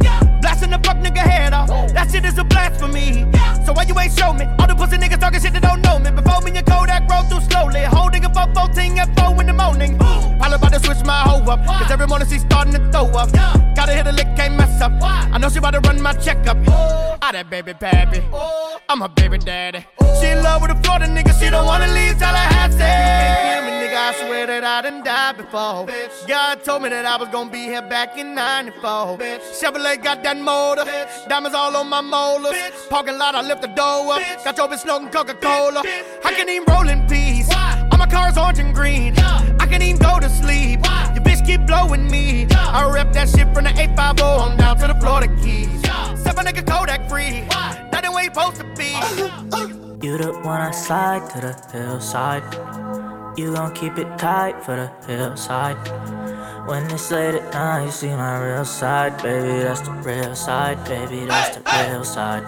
[0.41, 1.69] blasting the fuck nigga head off.
[1.93, 3.26] That shit is a blasphemy.
[3.65, 4.45] So why you ain't show me?
[4.60, 6.10] All the pussy niggas talking shit that don't know me.
[6.12, 7.84] Before me and Kodak roll through slowly.
[7.84, 9.97] Holding a 414 at 4 in the morning.
[9.97, 11.65] Probably about to switch my up.
[11.65, 13.31] Cause every morning she starting to throw up.
[13.75, 14.91] Gotta hit a lick, can't mess up.
[15.01, 16.57] I know she about to run my checkup.
[16.57, 17.17] I oh.
[17.21, 18.21] ah, that baby pappy.
[18.33, 18.79] Oh.
[18.89, 19.85] I'm her baby daddy.
[19.99, 20.21] Oh.
[20.21, 22.75] She in love with a Florida nigga, she don't wanna leave Tallahassee.
[22.75, 25.87] You can't kill me, nigga, I swear that I done died before.
[26.27, 29.17] God told me that I was gonna be here back in 94.
[29.59, 30.85] Chevrolet got that motor.
[31.27, 32.55] Diamonds all on my molars.
[32.89, 34.21] Parking lot, I lift the door up.
[34.43, 35.83] Got your bitch smoking Coca Cola.
[36.25, 37.49] I can even roll in peace.
[37.53, 39.17] All my cars orange and green.
[39.19, 40.79] I can even go to sleep.
[40.81, 40.96] Bitch
[41.47, 42.45] keep blowing me.
[42.51, 45.81] I rep that shit from the 850 on down to the Florida Keys.
[46.21, 47.47] Seven nigga Kodak free.
[47.91, 48.91] That ain't where you supposed to be.
[50.05, 52.43] You the one I slide to the hillside.
[53.39, 55.77] You gon' keep it tight for the hillside.
[56.67, 59.63] When it's late at night, you see my real side, baby.
[59.63, 61.25] That's the real side, baby.
[61.25, 62.43] That's the real side.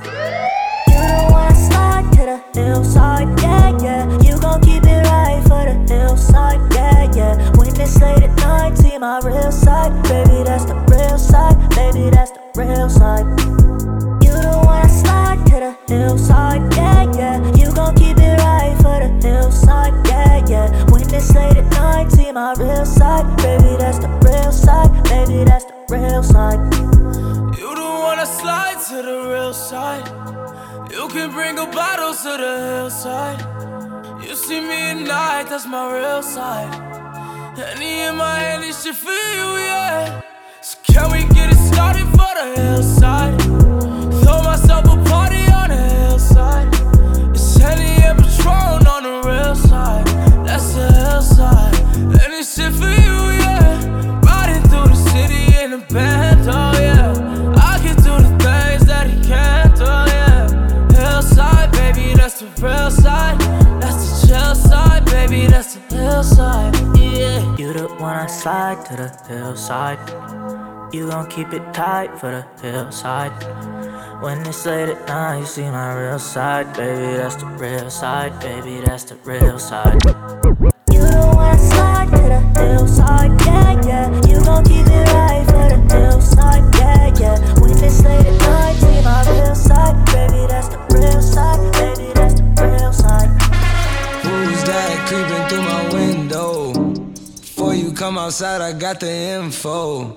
[0.88, 4.22] You don't wanna slide to the hillside, yeah, yeah.
[4.22, 7.50] You gon' keep it right for the hillside, yeah, yeah.
[7.56, 10.44] When it's late at night, see my real side, baby.
[10.44, 12.10] That's the real side, baby.
[12.10, 13.79] That's the real side.
[15.40, 17.56] Slide to the hillside, yeah, yeah.
[17.56, 20.92] You gon' keep it right for the hillside, yeah, yeah.
[20.92, 23.76] When it's late at night, see my real side, baby.
[23.78, 25.44] That's the real side, baby.
[25.46, 26.60] That's the real side.
[27.58, 30.06] You don't wanna slide to the real side.
[30.92, 33.40] You can bring a bottle to the hillside.
[34.24, 36.74] You see me at night, that's my real side.
[37.58, 40.22] Henny in my hand, this for you, yeah.
[40.62, 43.19] So can we get it started for the hillside?
[68.40, 70.00] Slide to the hillside.
[70.94, 73.34] You gon' keep it tight for the hillside.
[74.24, 77.18] When it's late at night, you see my real side, baby.
[77.18, 78.80] That's the real side, baby.
[78.80, 80.00] That's the real side.
[80.90, 84.08] You don't wanna slide to the hillside, yeah, yeah.
[84.30, 87.60] You gon' keep it right for the hillside, yeah, yeah.
[87.60, 90.48] When it's late at night, see my real side, baby.
[90.48, 92.14] That's the real side, baby.
[92.16, 93.30] That's the real side.
[94.24, 96.69] Who's that creeping through my window?
[98.00, 100.16] Come outside, I got the info.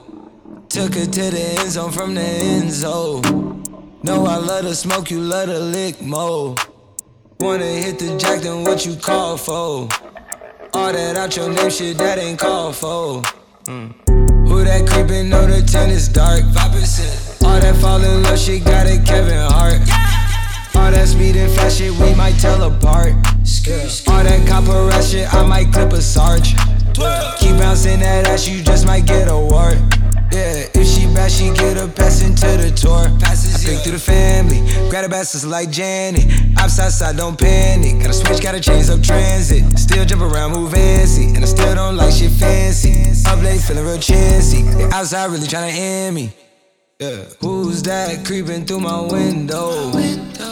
[0.68, 3.64] Took her to the end zone from the end zone.
[4.04, 6.54] Know I love to smoke, you love to lick mo.
[7.40, 9.88] Wanna hit the jack, then what you call for?
[10.74, 13.22] All that out your name shit, that ain't called for.
[13.64, 14.46] Mm.
[14.46, 15.28] Who that creepin'?
[15.28, 16.42] Know the tent is dark.
[16.42, 17.42] 5%.
[17.44, 19.80] All that fall in love shit, got it Kevin Hart.
[20.76, 23.14] All that speed and fast shit, we might tell apart.
[24.06, 26.54] All that copper shit, I might clip a sarge.
[26.94, 29.78] Keep bouncing that ass, you just might get a wart.
[30.32, 33.04] Yeah, if she bad, she get a pass into the tour.
[33.20, 36.24] Passes, I pick through the family, grab a bastards like Janet.
[36.58, 38.00] Outside side, don't panic.
[38.00, 39.78] Gotta switch, gotta change up transit.
[39.78, 43.12] Still jump around, move fancy, and I still don't like shit fancy.
[43.28, 44.62] Up late, feeling real chancy.
[44.62, 46.32] They outside really tryna end me.
[46.98, 47.24] Yeah.
[47.40, 49.90] Who's that creeping through my window?
[49.98, 50.51] You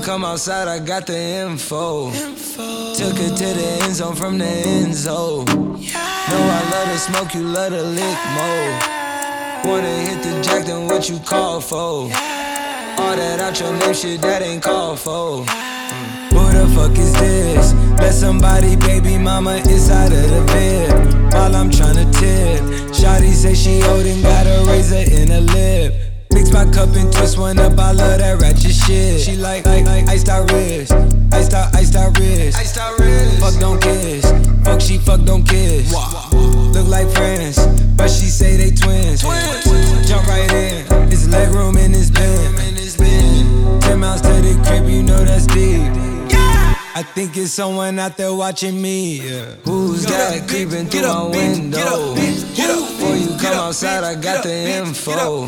[0.00, 2.08] come outside, I got the info.
[2.08, 2.94] info.
[2.94, 5.44] Took it to the end zone from the end zone.
[5.46, 9.70] Know I love to smoke, you love to lick mo.
[9.70, 11.76] Wanna hit the jack, then what you call for?
[11.76, 15.44] All that out your name shit, that ain't called for.
[15.44, 16.30] Mm.
[16.32, 17.74] Who the fuck is this?
[17.98, 21.32] Let somebody, baby mama, inside of the bed.
[21.32, 22.62] While I'm tryna tip.
[22.94, 26.09] Shotty say she old and got a razor in her lip.
[26.32, 29.20] Mix my cup and twist one up, I love that ratchet shit.
[29.20, 30.92] She like, like, like iced out wrist,
[31.32, 32.56] iced out, iced out wrist.
[32.58, 33.40] Iced out wrist.
[33.40, 34.24] Fuck don't kiss,
[34.64, 35.92] fuck she fuck don't kiss.
[36.32, 37.58] Look like friends,
[37.96, 39.22] but she say they twins.
[39.22, 40.08] twins.
[40.08, 42.56] Jump right in, it's leg room in this bed.
[43.82, 45.80] Ten miles to the crib, you know that's deep.
[46.92, 49.20] I think it's someone out there watching me.
[49.20, 49.54] Yeah.
[49.64, 52.14] Who's that creeping through my window?
[52.14, 55.46] Before you come outside, I got the info.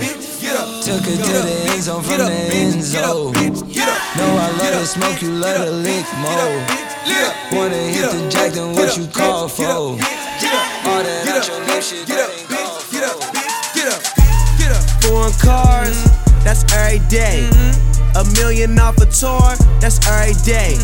[0.82, 3.32] Took her to the end zone from the end zone.
[3.32, 6.28] Know I love to smoke, you love to lick mo.
[7.52, 9.64] Wanna hit the jack, then what you call for?
[9.64, 12.92] All that out your name shit, that ain't called for.
[15.02, 16.04] Foreign cars,
[16.44, 17.48] that's every day.
[18.14, 20.76] A million off a tour, that's every day.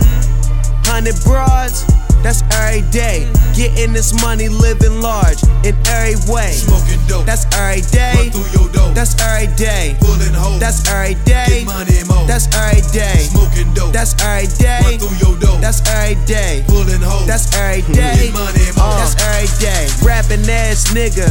[0.85, 1.85] Hundred broads,
[2.23, 3.31] that's every day.
[3.55, 6.53] Getting this money, living large in every way.
[6.53, 8.15] Smoking dope, that's every day.
[8.17, 9.97] Run through your dope, that's every day.
[10.01, 11.65] Pulling hoes, that's every day.
[11.65, 13.29] Get money more, that's every day.
[13.31, 14.81] Smoking dope, that's every day.
[14.85, 16.65] Run through your dope, that's every day.
[16.67, 18.31] Pulling hoes, that's every day.
[18.31, 18.99] Get money more, uh.
[18.99, 19.87] that's every day.
[20.03, 21.29] Rapping ass nigga.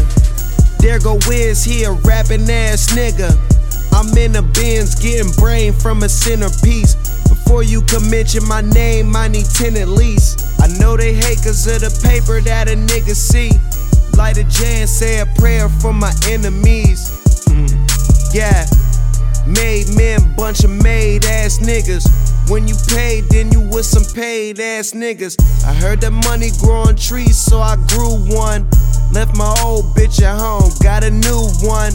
[0.79, 3.33] There go Wiz here, rapping ass nigga.
[3.93, 6.95] I'm in a Benz getting brain from a centerpiece.
[7.47, 10.43] Before you can mention my name, I need 10 at least.
[10.59, 13.51] I know they hate cause of the paper that a nigga see.
[14.17, 17.07] Light a J and say a prayer for my enemies.
[17.47, 17.71] Mm.
[18.35, 18.67] Yeah,
[19.47, 22.03] made men, bunch of made ass niggas.
[22.51, 25.39] When you paid, then you with some paid ass niggas.
[25.63, 28.67] I heard that money grow on trees, so I grew one.
[29.13, 31.93] Left my old bitch at home, got a new one.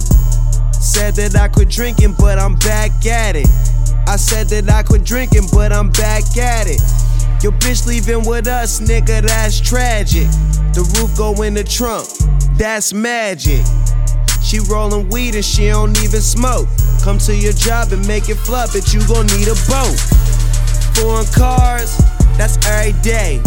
[0.72, 3.48] Said that I quit drinking, but I'm back at it.
[4.06, 6.80] I said that I quit drinking, but I'm back at it.
[7.42, 10.28] Your bitch leaving with us, nigga, that's tragic.
[10.74, 12.06] The roof go in the trunk,
[12.56, 13.64] that's magic.
[14.42, 16.68] She rollin' weed and she don't even smoke.
[17.02, 19.98] Come to your job and make it flop, but you gon' need a boat.
[20.94, 21.96] Foreign cars,
[22.36, 23.40] that's every day.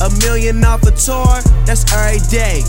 [0.00, 2.62] A million off a tour, that's every day.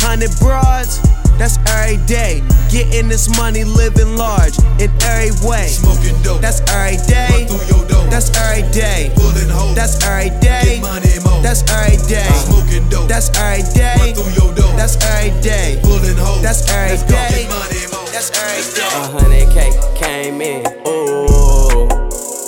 [0.00, 1.00] Hundred broads,
[1.40, 2.44] that's every day.
[2.68, 5.66] Getting this money, living large in every way.
[5.72, 7.48] Smoking dope, that's every day.
[7.48, 9.10] Run through your dope, that's every day.
[9.16, 10.76] Pulling hoes, that's every day.
[10.76, 12.28] Get money more, that's every day.
[12.44, 13.96] Smoking dope, that's every day.
[13.96, 15.80] Run through your dope, that's every day.
[15.82, 17.48] Pulling hoes, that's every Let's day.
[17.48, 17.48] Go.
[17.48, 18.92] Get money more, that's every day.
[18.92, 21.88] A hundred K came in, ooh.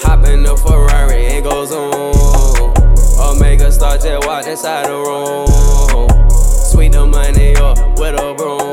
[0.05, 2.77] Hop in the Ferrari and goes on.
[3.19, 5.49] Omega Star just walked inside the room.
[6.71, 8.72] Sweet the money up with a broom.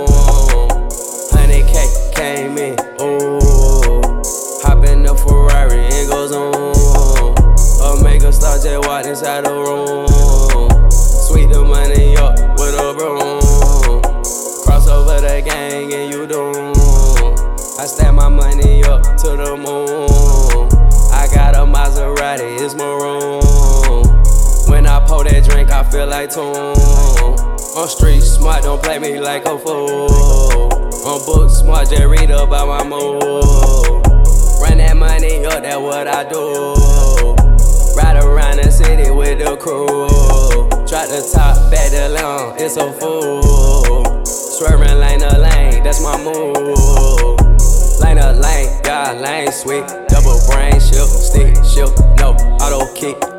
[26.30, 26.54] Tune.
[27.76, 30.70] On street smart, don't play me like a fool.
[31.06, 33.24] On book smart, just read about my move.
[34.62, 36.76] Run that money up, that's what I do.
[37.98, 40.08] Ride around the city with the crew.
[40.86, 44.24] Drop the top, back the long, it's a fool.
[44.26, 47.40] Swerving lane to lane, that's my move.
[48.02, 49.88] Lane to lane, God lane sweet.
[50.08, 53.39] Double brain shift, stick shift, no auto kick.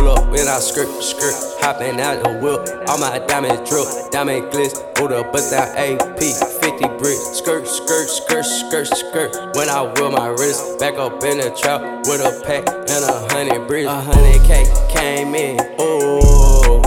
[0.00, 2.88] Pull up, when I skirt, skirt, hopping out the whip.
[2.88, 7.20] All my diamonds drip, diamond glitz, hold up, bust down AP, 50 bricks.
[7.36, 9.54] Skirt, skirt, skirt, skirt, skirt.
[9.54, 13.28] When I whip my wrist, back up in the trap with a pack and a
[13.28, 13.90] hundred bricks.
[13.90, 16.80] A hundred K came in, ooh.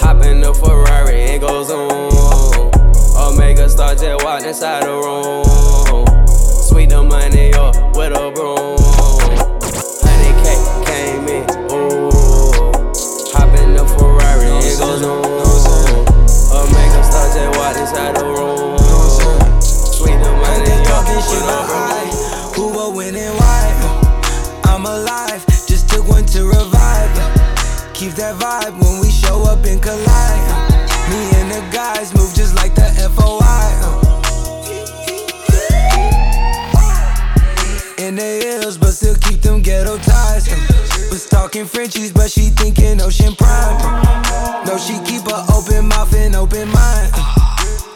[0.00, 2.72] Hop in the Ferrari and goes on.
[3.20, 6.26] Omega star jet walk inside the room.
[6.26, 9.45] Sweet the money up with a broom.
[17.36, 18.76] Star walk inside the room.
[20.06, 22.54] The money up with a broom.
[22.54, 24.60] Who will win and why?
[24.64, 27.12] I'm alive, just took one to revive.
[27.92, 30.80] Keep that vibe when we show up and collide.
[31.10, 34.05] Me and the guys move just like the FOI.
[38.16, 40.48] In the hills, but still keep them ghetto ties.
[41.10, 43.76] Was talking Frenchies, but she thinking Ocean Prime.
[44.64, 47.10] No, she keep a open mouth and open mind.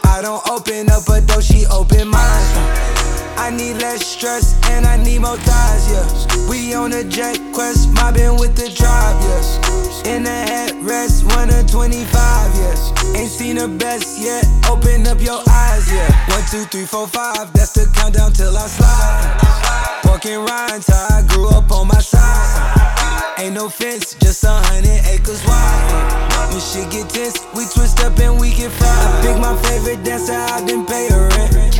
[0.03, 3.00] I don't open up a door, she open mine.
[3.41, 6.47] I need less stress and I need more ties, yeah.
[6.47, 9.57] We on a jet quest, mobbing with the drive, yes.
[10.05, 12.93] In the headrest, one of 25, yes.
[13.17, 16.05] Ain't seen the best yet, open up your eyes, yeah.
[16.29, 20.01] One, two, three, four, five, that's the countdown till I slide.
[20.05, 23.39] Walking rhymes, I grew up on my side.
[23.39, 26.53] Ain't no fence, just a hundred acres wide.
[26.53, 28.91] When shit get tense, we twist up and we get fried.
[28.91, 31.70] I pick my favorite dancer, I didn't pay her rent.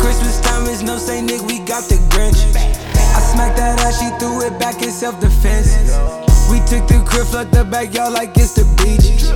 [0.00, 2.40] Christmas time, is no say, Nick, we got the Grinch.
[2.56, 5.74] I smacked that ass, she threw it back in self defense.
[6.50, 9.28] We took the crib, flood the backyard like it's the beach.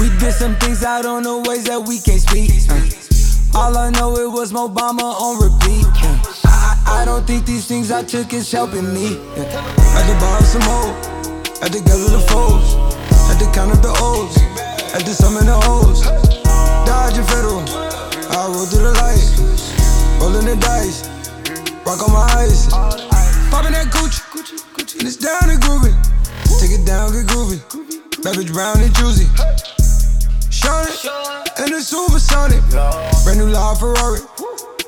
[0.00, 2.50] We did some things out on the ways that we can't speak.
[2.68, 5.86] Uh, All I know it was Obama on repeat.
[6.02, 6.18] uh.
[6.46, 9.16] I, I don't think these things I took is helping me.
[9.36, 9.44] yeah.
[9.94, 10.90] Had to borrow some more,
[11.60, 12.74] had to gather the foes,
[13.28, 14.34] had to count up the O's,
[14.92, 16.00] had to summon the O's.
[16.88, 17.60] Dodging federal,
[18.32, 19.22] I roll through the light,
[20.24, 21.04] rolling the dice,
[21.84, 22.68] rock on my eyes,
[23.52, 24.24] popping that Gucci,
[24.98, 25.92] and it's down and groovy.
[26.60, 27.60] Take it down, get groovy.
[28.24, 29.28] Bitch brown and juicy.
[30.48, 31.04] Sean it,
[31.60, 32.64] and the supersonic.
[33.24, 34.20] Brand new live Ferrari.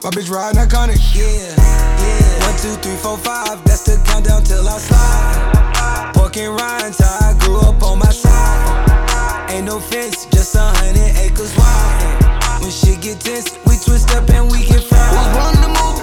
[0.03, 0.97] My bitch riding iconic.
[1.12, 2.49] Yeah, yeah.
[2.49, 3.62] One, two, three, four, five.
[3.64, 6.12] That's the countdown till I slide.
[6.14, 9.51] Porking how I grew up on my side.
[9.51, 12.26] Ain't no fence, just a hundred acres wide.
[12.66, 15.14] When shit get tense, we twist up and we get fried.
[15.14, 16.02] Was born to move,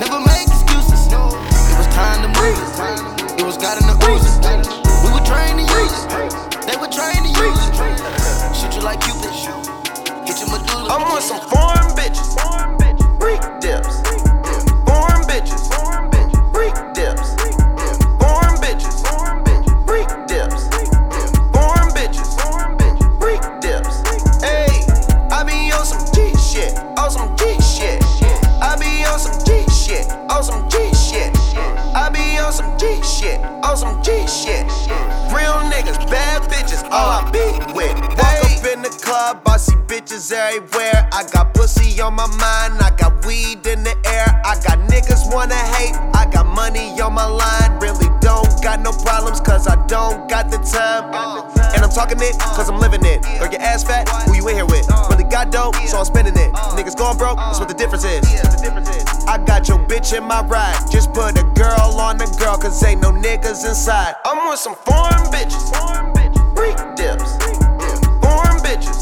[0.00, 1.04] never make excuses.
[1.12, 2.56] It was time to move.
[3.36, 4.40] It was God in the oozes.
[5.04, 6.08] We were trained to use it.
[6.64, 7.76] They were trained to use it.
[8.56, 9.36] Shoot you like Cupid.
[10.24, 10.96] Hit your medulla.
[10.96, 12.40] I'm on some foreign bitches.
[13.20, 13.81] Freak dips.
[33.76, 34.66] Some G shit.
[35.32, 37.61] Real niggas, bad bitches, all I be
[39.12, 41.06] club, see bitches everywhere.
[41.12, 44.40] I got pussy on my mind, I got weed in the air.
[44.42, 47.78] I got niggas wanna hate, I got money on my line.
[47.78, 51.12] Really don't got no problems, cause I don't got the time.
[51.74, 53.20] And I'm talking it, cause I'm living it.
[53.42, 54.88] Or your ass fat, who you in here with?
[55.10, 56.50] Really got dope, so I'm spending it.
[56.72, 58.24] Niggas going broke, that's what the difference is.
[59.28, 60.80] I got your bitch in my ride.
[60.90, 64.14] Just put a girl on the girl, cause ain't no niggas inside.
[64.24, 65.68] I'm with some foreign bitches.
[66.56, 67.36] Freak dips.
[68.24, 69.01] Foreign bitches.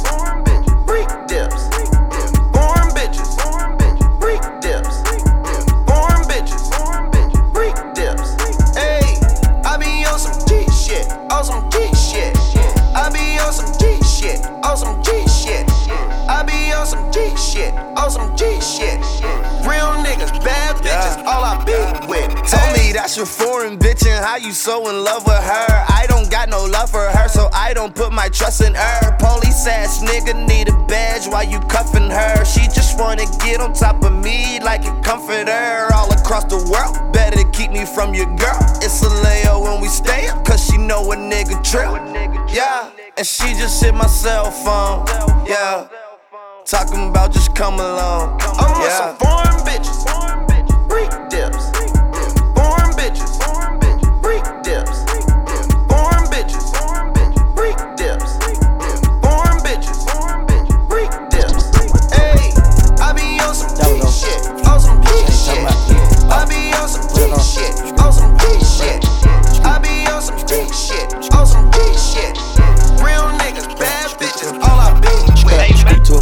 [23.10, 25.84] That's your foreign bitch and how you so in love with her.
[25.88, 29.16] I don't got no love for her, so I don't put my trust in her.
[29.18, 32.44] Police ass nigga need a badge while you cuffing her.
[32.44, 37.12] She just wanna get on top of me like a comforter all across the world.
[37.12, 38.60] Better keep me from your girl.
[38.78, 41.90] It's a layer when we stay up, cause she know a nigga trip.
[42.54, 45.04] Yeah, and she just hit my cell phone.
[45.48, 45.88] Yeah,
[46.64, 48.38] talking about just come along.
[48.40, 49.99] I'm with some foreign bitches,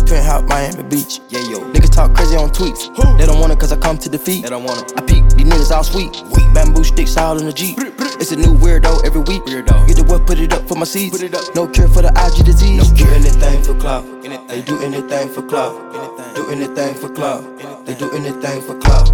[0.09, 1.21] penthouse, Miami Beach.
[1.29, 1.59] Yeah, yo.
[1.73, 2.89] Niggas talk crazy on tweets.
[3.19, 4.43] They don't want it cause I come to defeat.
[4.43, 4.99] They don't want it.
[4.99, 6.13] I peek, these niggas all sweet.
[6.55, 7.79] Bamboo sticks all in the Jeep.
[8.21, 9.43] It's a new weirdo every week.
[9.45, 9.87] Weirdo.
[9.87, 11.17] Get the what, put it up for my seeds.
[11.19, 11.55] Put it up.
[11.55, 12.91] No cure for the IG disease.
[12.91, 13.15] No cure.
[13.15, 14.05] anything for clout.
[14.49, 16.35] They do anything for clout.
[16.35, 17.45] Do anything for clout.
[17.87, 19.07] They do anything for clout.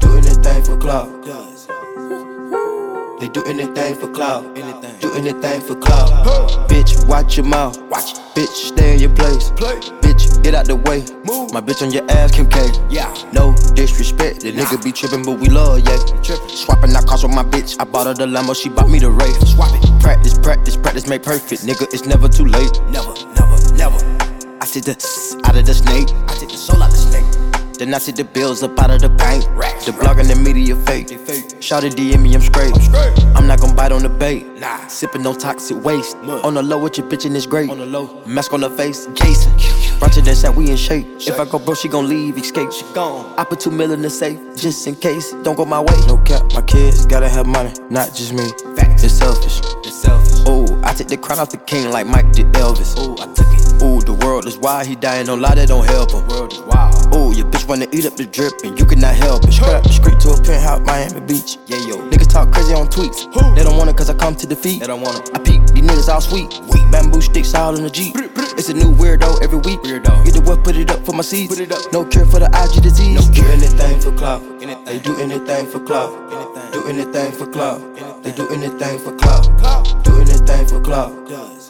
[0.00, 1.08] Do anything for clout.
[3.20, 4.54] They do anything for clout.
[5.00, 6.68] Do anything for clout.
[6.68, 7.80] Bitch, watch your mouth.
[7.90, 8.14] Watch.
[8.34, 9.50] Bitch, stay in your place.
[9.50, 9.76] Play.
[10.00, 11.04] Bitch, get out the way.
[11.24, 11.52] Move.
[11.52, 12.68] My bitch on your ass, Kim K.
[12.90, 13.12] Yeah.
[13.32, 14.40] No disrespect.
[14.40, 15.96] The nigga be trippin', but we love, yeah.
[16.48, 17.76] Swapping out cars with my bitch.
[17.80, 19.46] I bought her the Lambo, she bought me the Wraith.
[19.48, 20.00] Swap it.
[20.02, 21.62] Practice, practice, practice, make perfect.
[21.62, 22.80] Nigga, it's never too late.
[22.88, 23.98] Never, never, never.
[24.60, 26.08] I take the s- out of the snake.
[26.28, 27.51] I take the soul out the snake.
[27.82, 29.42] Then I see the bills up out of the bank.
[29.84, 31.08] The blog and the media fake.
[31.60, 32.72] Shout it DM me, I'm straight.
[33.34, 34.46] I'm not gon' bite on the bait.
[34.60, 34.86] Nah.
[34.86, 36.16] Sipping no toxic waste.
[36.16, 37.68] On the low with your bitch and it's great.
[37.70, 38.22] On the low.
[38.24, 39.52] Mask on the face, Jason.
[39.98, 41.08] Brunch and that we in shape.
[41.18, 42.70] If I go bro, she gon' leave, escape.
[42.70, 43.34] She gone.
[43.36, 45.32] I put two mil in the safe, just in case.
[45.42, 45.96] Don't go my way.
[46.06, 48.44] No cap, my kids gotta have money, not just me.
[49.02, 49.58] It's selfish.
[49.84, 50.48] It's selfish.
[50.48, 52.96] Ooh, I take the crown off the king like Mike did Elvis.
[52.96, 53.61] Ooh, I took it.
[53.80, 56.26] Ooh, the world is wild, he dying, don't lie, that don't help him.
[56.28, 57.14] World is wild.
[57.14, 59.52] Ooh, your bitch wanna eat up the drip and you cannot help it.
[59.52, 61.58] Scrap street to a penthouse, Miami Beach.
[61.66, 61.96] Yeah, yo.
[62.10, 63.26] Niggas talk crazy on tweets.
[63.56, 64.80] They don't want it cause I come to defeat.
[64.80, 65.30] They don't want it.
[65.34, 66.50] I peep, these niggas all sweet.
[66.90, 68.14] Bamboo sticks all in the Jeep.
[68.58, 69.80] It's a new weirdo every week.
[69.80, 70.24] Weirdo.
[70.24, 71.48] Get the what, put it up for my seeds.
[71.54, 71.92] Put it up.
[71.92, 73.26] No cure for the IG disease.
[73.26, 74.42] No cure anything for clout.
[74.84, 76.12] They do anything for clout.
[76.72, 77.80] Do anything for clout.
[78.22, 79.48] They do anything for clout.
[80.04, 81.61] Do anything for clout.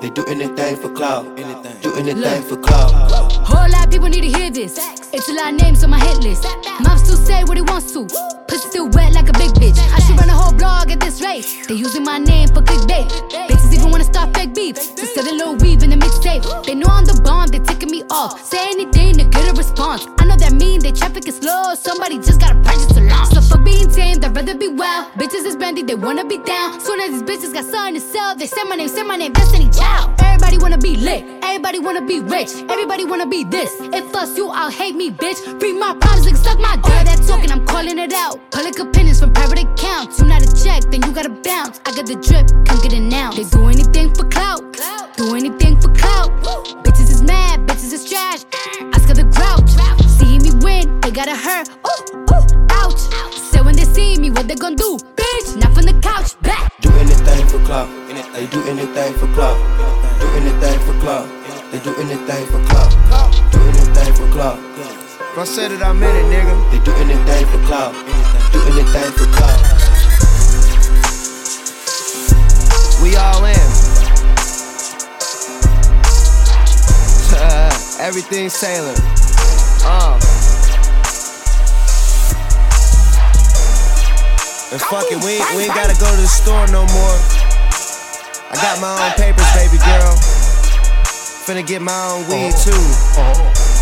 [0.00, 1.26] They do anything for clout.
[1.38, 1.76] Anything.
[1.82, 2.90] Do anything for clout.
[3.44, 4.78] Whole lot of people need to hear this.
[5.12, 6.46] It's a lot of names on my hit list.
[6.80, 8.06] Mom still say what he wants to.
[8.48, 9.78] Pussy still wet like a big bitch.
[9.92, 11.44] I should run a whole blog at this rate.
[11.68, 13.10] They using my name for clickbait.
[13.48, 14.78] Bitches even wanna start fake beef.
[14.78, 16.64] Instead of little weave in the mixtape.
[16.64, 18.42] They know I'm the bomb, they ticking me off.
[18.42, 20.06] Say anything to get a response.
[20.20, 21.74] I know that mean they traffic is slow.
[21.74, 23.32] Somebody just gotta purchase a launch.
[23.34, 25.12] So for being tamed, I'd rather be wild.
[25.14, 26.78] Bitches is brandy, they wanna be down.
[26.80, 29.32] Soon as these bitches got something to sell, they say my name, say my name,
[29.32, 30.20] Destiny Child.
[30.20, 33.72] Everybody wanna be lit, everybody wanna be rich, everybody wanna be this.
[33.98, 35.40] If us you, I'll hate me, bitch.
[35.58, 36.84] Free my problems and suck my dick.
[36.84, 38.38] All that talking, I'm calling it out.
[38.50, 40.20] Public opinions from private accounts.
[40.20, 41.80] You not a check, then you gotta bounce.
[41.86, 43.30] I got the drip, come get it now.
[43.32, 44.60] They do anything for clout,
[45.16, 46.30] do anything for clout.
[46.84, 48.44] Bitches is mad, bitches is trash.
[48.94, 49.70] Oscar the grouch,
[51.10, 51.68] win, they gotta hurt.
[51.68, 52.02] Ooh,
[52.34, 53.00] ooh, ouch.
[53.34, 54.98] So when they see me, what they gon' do?
[55.16, 56.72] Bitch, not from the couch, back.
[56.80, 57.88] Do anything for clout.
[58.08, 59.58] They do anything for clout.
[60.20, 61.28] Do anything for clout.
[61.72, 62.90] They do anything for clout.
[63.52, 64.58] Do anything for clout.
[65.32, 66.70] If I said it, I meant it, nigga.
[66.70, 67.94] They do anything for clout.
[68.52, 69.60] Do anything for clout.
[73.02, 73.70] We all in.
[78.00, 78.98] Everything's tailored.
[79.82, 80.29] Uh.
[84.72, 87.18] And fuck it, we ain't, we ain't gotta go to the store no more.
[88.50, 90.14] I got my own papers, baby girl.
[91.42, 92.78] Finna get my own weed too.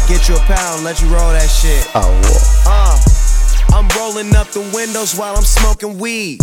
[0.09, 1.85] Get you a pound, let you roll that shit.
[1.93, 2.97] Uh,
[3.77, 6.41] I'm rolling up the windows while I'm smoking weed.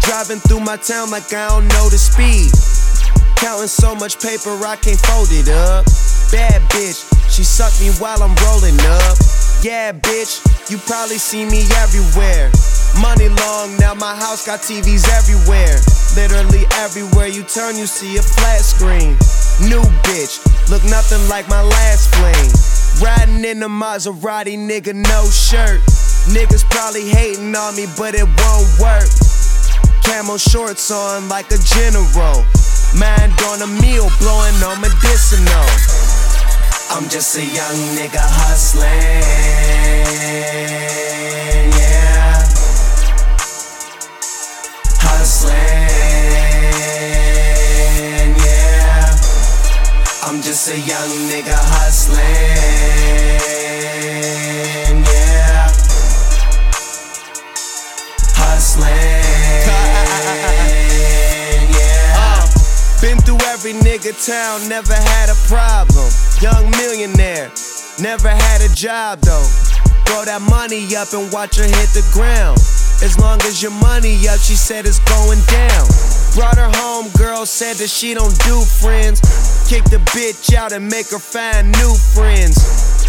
[0.00, 2.48] Driving through my town like I don't know the speed.
[3.36, 5.84] Counting so much paper I can't fold it up.
[6.32, 9.20] Bad bitch, she sucked me while I'm rolling up.
[9.60, 10.40] Yeah, bitch,
[10.70, 12.48] you probably see me everywhere.
[13.00, 15.78] Money long, now my house got TVs everywhere.
[16.16, 19.14] Literally everywhere you turn, you see a flat screen.
[19.70, 22.50] New bitch, look nothing like my last fling.
[23.02, 25.80] Riding in a Maserati, nigga, no shirt.
[26.34, 29.08] Niggas probably hating on me, but it won't work.
[30.02, 32.42] Camo shorts on like a general.
[32.98, 35.68] Mind on a meal, blowing on medicinal.
[36.90, 38.88] I'm just a young nigga hustling,
[50.40, 52.22] Just a young nigga hustling,
[55.04, 55.68] yeah.
[58.38, 58.88] Hustling,
[61.74, 62.14] yeah.
[62.16, 62.46] Uh,
[63.02, 66.08] been through every nigga town, never had a problem.
[66.40, 67.50] Young millionaire,
[68.00, 69.48] never had a job though.
[70.06, 72.58] Throw that money up and watch her hit the ground.
[73.02, 76.07] As long as your money up, she said it's going down.
[76.38, 79.18] Brought her home, girl said that she don't do friends.
[79.66, 82.54] Kick the bitch out and make her find new friends.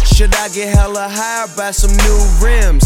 [0.02, 2.82] Should I get hella high buy some new rims?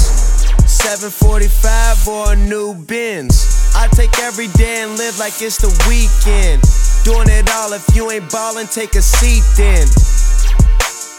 [0.68, 3.72] 745 or new Benz.
[3.74, 6.60] I take every day and live like it's the weekend.
[7.08, 9.88] Doing it all, if you ain't ballin', take a seat then.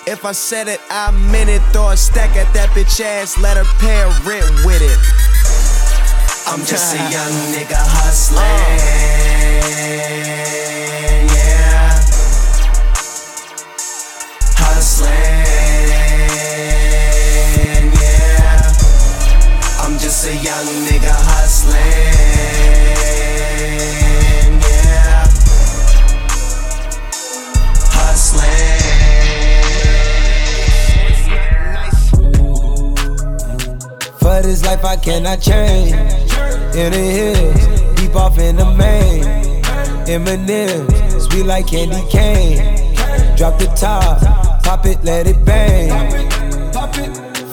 [0.06, 1.64] If I said it, I meant it.
[1.74, 5.25] Throw a stack at that bitch ass, let her pay rent with it.
[6.48, 8.42] I'm just a young nigga hustling.
[11.34, 12.00] Yeah.
[14.56, 15.12] Hustling.
[18.00, 18.72] Yeah.
[19.82, 21.76] I'm just a young nigga hustling.
[24.62, 25.26] Yeah.
[27.92, 28.84] Hustling.
[34.20, 36.25] For this life I cannot change.
[36.76, 39.24] In the hills, deep off in the main.
[40.08, 42.86] Eminem, sweet like candy cane.
[43.38, 44.20] Drop the top,
[44.62, 45.90] pop it, let it bang.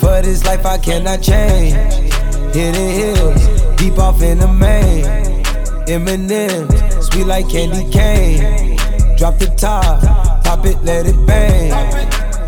[0.01, 1.75] For this life I cannot change.
[2.57, 5.05] In the hills, deep off in the main.
[5.87, 6.67] Eminem,
[7.01, 8.77] sweet like candy cane.
[9.17, 10.03] Drop the top,
[10.43, 11.71] pop it, let it bang.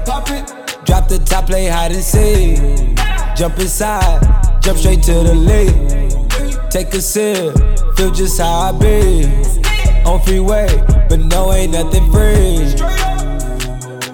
[0.04, 2.58] Pop it drop the top, play hide and seek.
[3.36, 4.20] Jump inside,
[4.60, 6.13] jump straight to the lake.
[6.74, 7.56] Take a sip,
[7.96, 9.26] feel just how I be.
[10.04, 10.66] On freeway,
[11.08, 12.58] but no, ain't nothing free.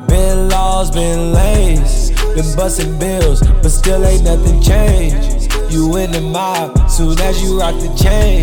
[0.06, 5.50] Been laws, been lanes, been busting bills, but still ain't nothing changed.
[5.72, 8.42] You in the mob, soon as you rock the chain.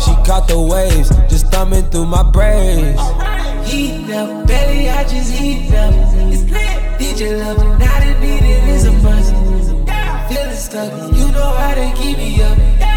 [0.00, 3.00] She caught the waves, just thumbing through my braids.
[3.70, 5.94] Heat up, belly, I just heat up.
[6.32, 6.98] It's lit.
[6.98, 9.30] DJ love now the beat it is a must.
[10.28, 12.91] Feeling stuck, you know how to keep me up.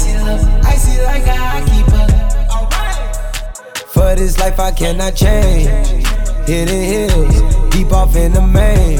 [0.00, 2.10] Icy love, icy like I keep up.
[3.92, 5.68] For this life I cannot change.
[6.46, 8.98] Hidden hills, deep off in the main.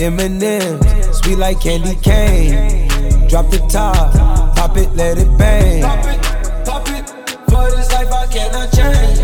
[0.00, 0.82] Eminem,
[1.14, 2.88] sweet like candy cane.
[3.28, 4.12] Drop the top,
[4.56, 5.82] pop it, let it bang.
[5.82, 6.20] Pop It,
[6.66, 7.08] pop it,
[7.48, 9.18] for this life I cannot change.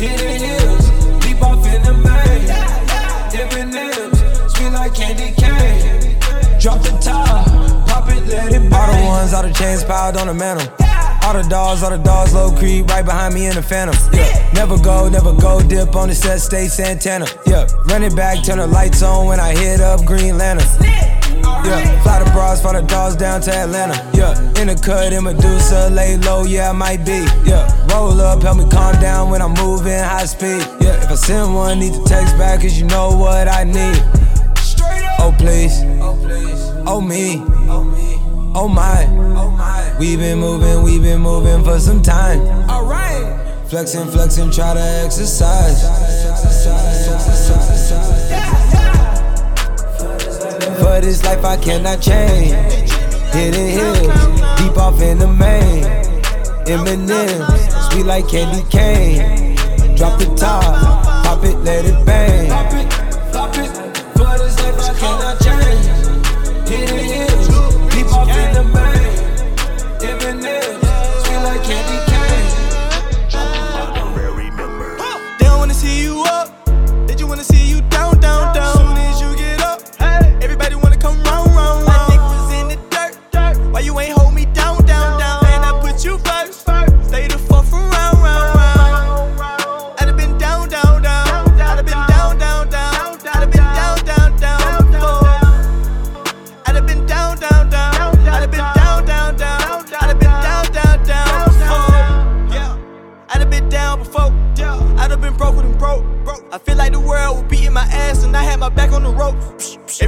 [0.00, 0.88] Hidden hills,
[1.20, 2.48] deep off in the main.
[3.36, 4.16] Eminem,
[4.50, 6.16] sweet like candy cane.
[6.58, 7.45] Drop the top,
[8.06, 8.72] pop it, let it bang.
[8.72, 10.66] All the ones, all the chains piled on the mantle.
[11.24, 13.96] All the dogs, all the dogs, low creep, right behind me in the phantom.
[14.12, 14.50] Yeah.
[14.54, 17.26] Never go, never go, dip on the set, stay Santana.
[17.46, 17.66] Yeah.
[17.86, 20.66] Run it back, turn the lights on when I hit up Green Lantern.
[21.64, 23.98] Yeah, fly the bras, fly the dogs down to Atlanta.
[24.14, 27.26] Yeah, in the cut, in Medusa, lay low, yeah, I might be.
[27.44, 30.62] Yeah, roll up, help me calm down when I'm moving high speed.
[30.80, 34.00] Yeah, if I send one, need to text back, cause you know what I need.
[35.18, 35.82] Oh, oh, please.
[36.86, 37.42] Oh, me.
[38.58, 39.04] Oh, my.
[39.36, 39.94] oh my.
[39.98, 42.40] we've been moving, we've been moving for some time.
[42.70, 43.68] Alright.
[43.68, 45.82] Flexing, flexing, try to exercise.
[50.78, 52.52] For this life I cannot change.
[53.34, 55.84] Hidden hills, deep off in the main.
[56.64, 59.54] Eminem, sweet like candy cane.
[59.96, 60.64] Drop the top,
[61.26, 62.85] pop it, let it bang.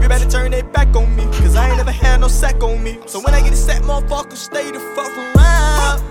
[0.09, 0.22] Ropes.
[0.22, 2.98] Everybody turn their back on me, cause I ain't never had no sack on me.
[3.06, 6.02] So when I get a sack, motherfucker, stay the fuck around.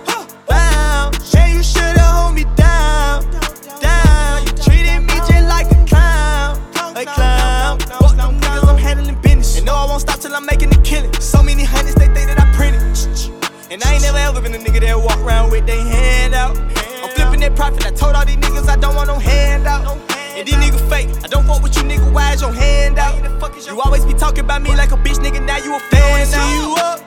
[0.46, 1.12] Down.
[1.32, 2.44] Yeah, you should've hold me.
[2.56, 3.47] Down.
[23.68, 25.44] You always be talking about me like a bitch, nigga.
[25.44, 26.52] Now you a fan now.
[26.54, 26.97] You up.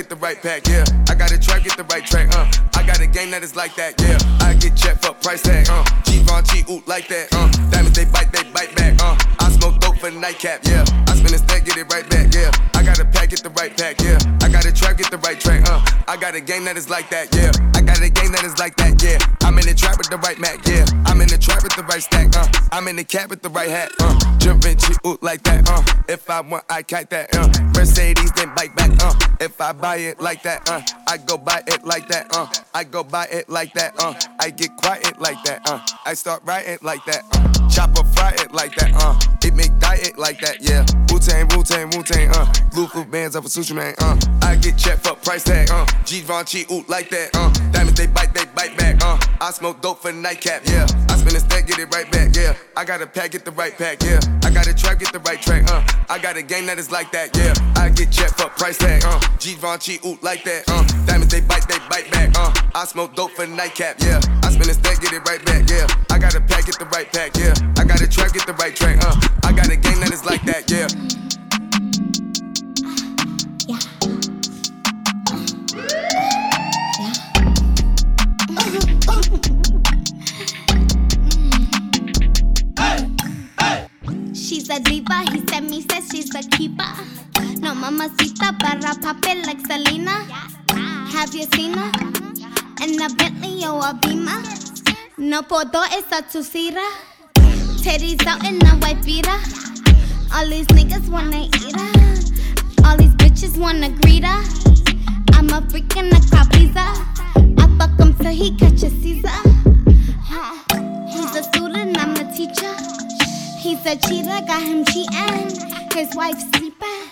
[0.00, 0.82] Get the right pack, yeah.
[1.10, 2.48] I got a track, get the right track, uh.
[2.72, 4.16] I got a game that is like that, yeah.
[4.40, 5.84] I get checked for price tag, uh.
[6.08, 7.52] Givenchy, ooh, like that, uh.
[7.68, 9.14] Diamonds, they bite, they bite back, uh.
[9.40, 10.88] I smoke dope for nightcap, yeah.
[11.06, 12.50] I spin a stack, get it right back, yeah.
[12.72, 14.16] I got a pack, get the right pack, yeah.
[14.40, 15.84] I got a track, get the right track, uh.
[16.08, 17.52] I got a game that is like that, yeah.
[17.76, 19.18] I got a game that is like that, yeah.
[19.44, 20.86] I'm in the trap with the right Mac, yeah.
[21.04, 22.48] I'm in the trap with the right stack, uh.
[22.72, 24.16] I'm in the cap with the right hat, uh.
[24.38, 25.84] Jumpin' cheap, ooh, like that, uh.
[26.08, 27.69] If I want, I kite that, uh.
[27.80, 29.14] Mercedes, then bike back, uh.
[29.40, 30.82] If I buy it like that, uh.
[31.06, 32.46] I go buy it like that, uh.
[32.74, 34.12] I go buy it like that, uh.
[34.38, 35.80] I get quiet like that, uh.
[36.04, 37.68] I start writing like that, uh.
[37.70, 39.18] Chopper fry it like that, uh.
[39.42, 40.84] It make diet like that, yeah.
[41.08, 42.52] Wu Tang, Wu Tang, Wu Tang, uh.
[42.74, 44.14] Blue bands up a sushi man, uh.
[44.42, 45.86] I get checked for price tag, uh.
[46.04, 47.48] Givenchy, ooh, like that, uh.
[47.72, 49.16] Diamonds, they bite, they bite back, uh.
[49.40, 50.86] I smoke dope for nightcap, yeah.
[51.08, 52.54] I spin a stack, get it right back, yeah.
[52.76, 54.20] I got a pack, get the right pack, yeah.
[54.44, 55.82] I got a track, get the right track, uh.
[56.10, 57.54] I got a game that is like that, yeah.
[57.76, 59.20] I get checked for price tag, uh.
[59.38, 60.84] Givenchy, ooh, like that, uh.
[61.06, 62.52] Diamonds, they bite, they bite back, uh.
[62.74, 64.20] I smoke dope for the nightcap, yeah.
[64.42, 65.86] I spin a stack, get it right back, yeah.
[66.10, 67.54] I got a pack, get the right pack, yeah.
[67.78, 69.16] I got a track, get the right track, uh.
[69.44, 70.88] I got a game that is like that, yeah.
[84.50, 86.82] She's a diva, he said me, says she's a keeper.
[87.60, 90.26] No mamacita, para pop it like Selena.
[91.12, 91.92] Have you seen her?
[92.82, 94.42] In a Bentley or a Beamer?
[95.18, 96.82] No puedo esa tu cira.
[97.80, 99.38] Teddy's out in a white beater.
[100.34, 102.88] All these niggas wanna eat her.
[102.88, 104.42] All these bitches wanna greet her.
[105.34, 106.48] I'm a freak and a crowd.
[106.56, 109.30] I fuck him till he catch a Caesar.
[111.06, 112.89] He's a student, I'm a teacher.
[113.70, 115.48] He's a cheater, got him cheating.
[115.94, 117.02] His wife sleeping.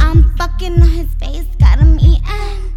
[0.00, 2.72] I'm fucking on his face, got him eating.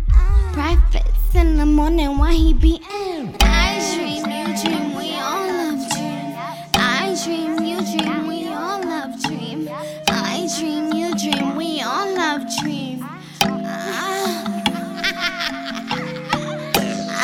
[0.52, 3.34] Breakfast in the morning while he beating.
[3.40, 6.36] I dream, you dream, we all love dream.
[6.74, 9.70] I dream, you dream, we all love dream.
[10.10, 13.08] I dream, you dream, we all love dream.
[13.42, 14.44] Ah.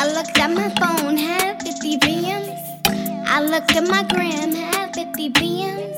[0.00, 1.43] I looked at my phone, had 50 billions.
[3.34, 5.96] I looked at my gram, had 50 billions.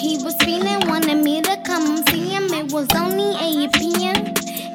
[0.00, 2.44] He was feeling, wanted me to come see him.
[2.44, 4.16] It was only 8 p.m.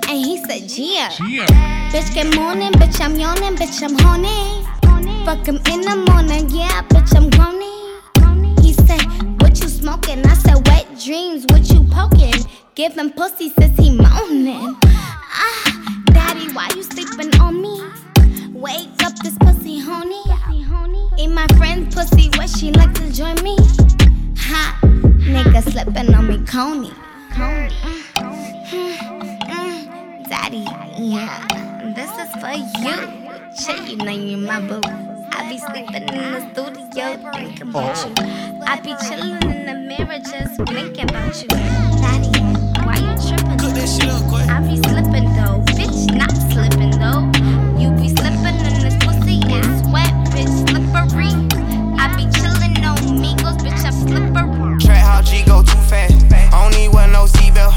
[0.07, 1.09] And he said, Gia.
[1.89, 4.63] Bitch, good morning, bitch, I'm yawning, bitch, I'm horny.
[5.25, 8.53] Fuck him in the morning, yeah, bitch, I'm groaning.
[8.61, 9.01] He said,
[9.41, 10.23] What you smoking?
[10.23, 12.45] I said, Wet dreams, what you poking?
[12.75, 14.77] Give him pussy, says he moaning.
[14.83, 17.81] Ah, daddy, why you sleeping on me?
[18.57, 20.23] Wake up, this pussy honey.
[21.19, 23.55] Eat my friend's pussy, where she like to join me.
[24.35, 26.91] Ha, nigga slipping on me, Coney.
[27.33, 27.69] Coney.
[30.27, 30.65] Daddy,
[30.97, 31.45] yeah,
[31.95, 32.97] this is for you.
[33.61, 34.81] Shit, you know you my boo.
[35.33, 38.13] I be sleeping in the studio, thinking about you.
[38.65, 41.47] I be chilling in the mirror, just thinking about you.
[42.01, 42.39] Daddy,
[42.83, 43.59] why you tripping?
[44.49, 47.26] I be slipping though, bitch, not slipping though.
[55.23, 56.15] G go too fast.
[56.53, 57.76] Only one no seatbelt.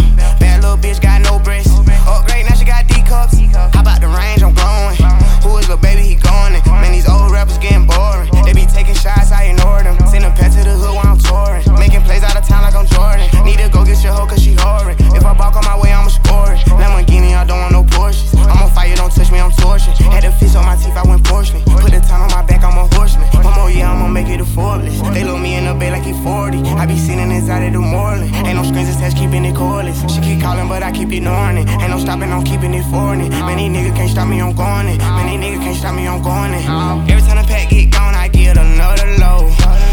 [30.41, 31.69] calling, but I keep ignoring it.
[31.69, 33.29] Ain't no stopping, I'm keeping it for it.
[33.45, 34.99] Many niggas can't stop me, I'm going it.
[34.99, 36.65] Many niggas can't stop me, I'm going it.
[37.11, 39.49] Every time the pack get gone, I get another low.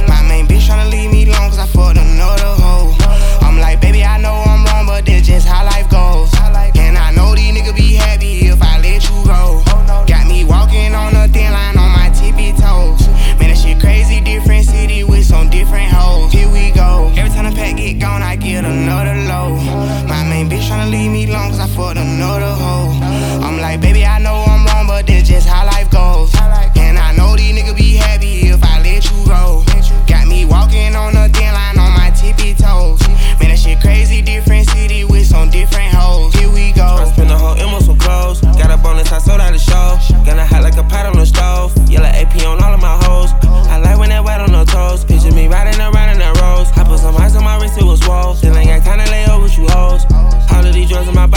[0.07, 2.95] My main bitch tryna leave me alone, cause I fucked another hoe.
[3.45, 6.31] I'm like, baby, I know I'm wrong, but that's just how life goes.
[6.75, 9.63] And I know these niggas be happy if I let you go.
[10.07, 13.07] Got me walking on a thin line on my tippy toes.
[13.39, 16.31] Man, that shit crazy, different city with some different hoes.
[16.31, 17.11] Here we go.
[17.17, 20.06] Every time the pack get gone, I get another low.
[20.49, 22.97] Bitch tryna leave me alone, cause I fucked another hoe.
[23.45, 24.46] I'm like, baby, I know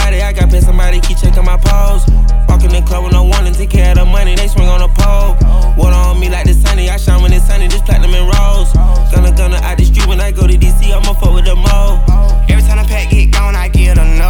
[0.01, 0.65] body, I got pissed.
[0.65, 2.03] Somebody keep checking my pose.
[2.49, 4.35] Walk in the club with no warning, take care of the money.
[4.35, 5.37] They swing on the pole.
[5.77, 6.89] Water on me like the sunny.
[6.89, 7.67] I shine when it's sunny.
[7.67, 8.71] This platinum and rose.
[9.13, 10.91] Gonna gonna out the street when I go to DC.
[10.91, 12.01] I'ma fuck with the mo.
[12.49, 14.20] Every time the pack get gone, I get another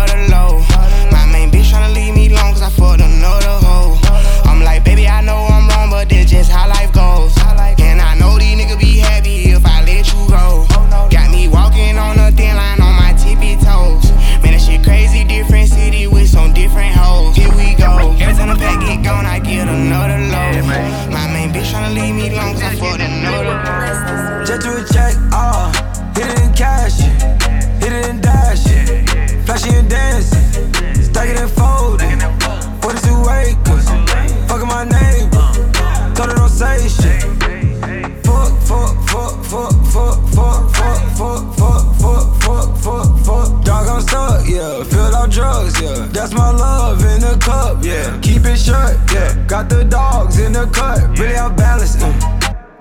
[46.32, 48.18] That's my love in the cup, yeah.
[48.22, 49.36] Keep it shut, yeah.
[49.48, 52.08] Got the dogs in the cut, really out balanced, uh.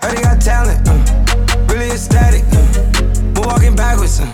[0.00, 0.94] Heard he got talent, uh.
[1.66, 3.10] Really ecstatic, uh.
[3.34, 4.30] We're walking backwards, uh.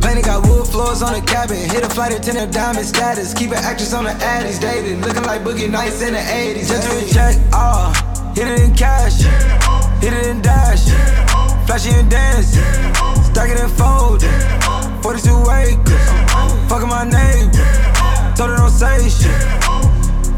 [0.00, 1.58] Planet got wood floors on the cabin.
[1.70, 3.32] Hit a flight attendant, diamond status.
[3.34, 4.60] Keep an actress on the addies.
[4.60, 6.66] Dated, looking like Boogie Nights in the 80s.
[6.66, 7.94] Just to a check, ah.
[8.34, 9.22] hit it in cash.
[10.02, 10.90] Hit it in dash.
[11.68, 12.66] Flashy and dancing.
[13.30, 15.02] Stack it and fold it.
[15.04, 16.06] 42 acres.
[16.66, 17.99] Fucking my neighbor.
[18.40, 19.30] Told her don't say shit.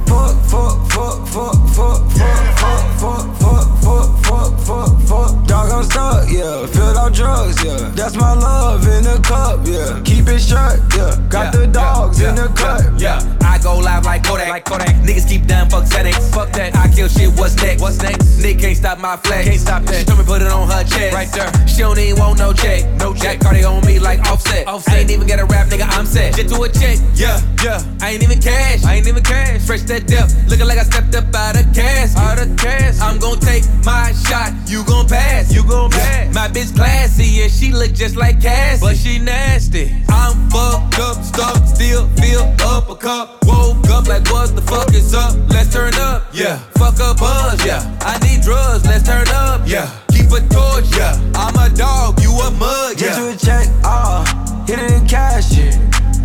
[0.09, 5.47] Fuck, fuck, fuck, fuck, fuck, fuck, fuck, fuck, fuck, fuck, fuck, fuck, fuck.
[5.47, 6.66] Dog, I'm stuck, yeah.
[6.66, 7.91] Filled out drugs, yeah.
[7.95, 10.01] That's my love in the cup, yeah.
[10.05, 11.18] Keep it shut, yeah.
[11.28, 14.49] Got the dogs in the cut, Yeah, I go live like Kodak.
[14.49, 14.95] Like Kodak.
[15.03, 16.16] Niggas keep down, fuck settings.
[16.33, 16.76] Fuck that.
[16.76, 17.30] I kill shit.
[17.39, 17.83] What's next?
[17.83, 18.39] What's next?
[18.43, 19.49] Nick can't stop my flex.
[19.49, 20.01] Can't stop that.
[20.01, 21.14] She told me put it on her chest.
[21.14, 21.51] Right there.
[21.66, 22.89] She don't even want no check.
[22.99, 23.41] No check.
[23.41, 24.66] Got Cardi on me like offset.
[24.66, 24.95] offset.
[24.95, 25.87] I ain't even get a rap, nigga.
[25.91, 26.35] I'm set.
[26.35, 26.99] Shit to a check.
[27.14, 27.83] Yeah, yeah.
[28.01, 28.85] I ain't even cash.
[28.85, 29.64] I ain't even cash.
[29.66, 30.35] Fresh that depth.
[30.49, 32.16] Looking like I stepped up out of cash.
[32.16, 33.01] Out of cash.
[33.01, 34.53] I'm gon' take my shot.
[34.66, 35.53] You gon' pass.
[35.53, 36.35] You gon' pass.
[36.35, 37.25] My bitch classy.
[37.25, 38.81] Yeah, she look just like Cassie.
[38.81, 39.93] But she nasty.
[40.09, 43.45] I'm fucked up, stuck, still feel up a cup.
[43.45, 45.35] Woke up like what the fuck is up?
[45.51, 46.29] Let's turn up.
[46.33, 46.59] Yeah.
[46.79, 47.64] Fuck a buzz.
[47.64, 47.83] Yeah.
[48.01, 48.85] I need drugs.
[48.85, 49.62] Let's turn up.
[49.66, 49.91] Yeah.
[50.12, 50.91] Keep a torch.
[50.97, 51.18] Yeah.
[51.35, 52.20] I'm a dog.
[52.23, 52.97] You a mug.
[52.97, 54.64] Get you a check, ah.
[54.66, 55.73] Hit it in cash, yeah.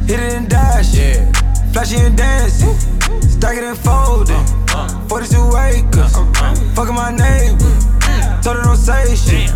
[0.06, 1.32] Hit it in dash, yeah.
[1.74, 2.97] Flashy and dancing.
[3.38, 5.10] Stack it and fold it.
[5.10, 6.12] 42 acres.
[6.74, 7.70] Fucking my neighbor.
[8.42, 9.52] Told her don't say shit.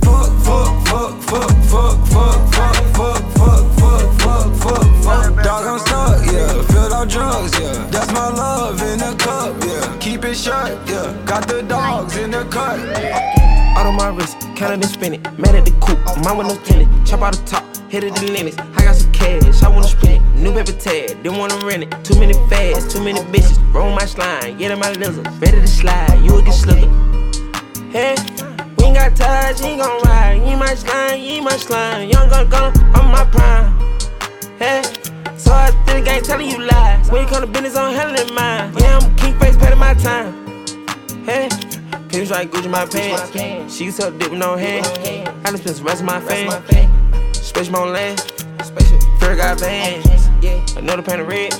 [0.00, 5.44] Fuck, fuck, fuck, fuck, fuck, fuck, fuck, fuck, fuck, fuck, fuck, fuck, fuck.
[5.44, 6.62] Dog, I'm stuck, yeah.
[6.62, 7.86] Filled out drugs, yeah.
[7.90, 9.96] That's my love in a cup, yeah.
[10.00, 11.14] Keep it shut, yeah.
[11.26, 13.37] Got the dogs in the cut.
[13.78, 15.38] Out on my wrist, counted and spin it.
[15.38, 16.90] Mad at the coupe, mine with no tenant.
[17.06, 18.58] Chop out the top, hit it in limits.
[18.58, 20.40] I got some cash, I wanna spend it.
[20.40, 21.90] New paper tag, didn't wanna rent it.
[22.02, 23.56] Too many fads, too many bitches.
[23.72, 25.28] Roll my slime, get in my lizard.
[25.40, 26.90] Ready to slide, you will get slicker.
[27.94, 28.16] Hey,
[28.78, 30.40] we ain't got ties, ain't gon' ride.
[30.42, 32.08] Ain't my slime, ain't my slime.
[32.10, 33.78] Young gun gun, I'm my prime.
[34.58, 34.82] Hey,
[35.36, 37.12] so I think I ain't telling you lies.
[37.12, 38.74] When you come to business, I'm handling mine.
[38.76, 40.34] Yeah, I'm king face, paying my time.
[41.24, 41.48] Hey,
[42.08, 43.74] pins like Gucci in my pants.
[43.74, 44.86] She used to dip with no hand.
[45.44, 46.50] I just spent the rest of my fame.
[47.34, 48.20] Space my land.
[49.20, 50.06] Fair got vans.
[50.76, 51.50] Another pan of red.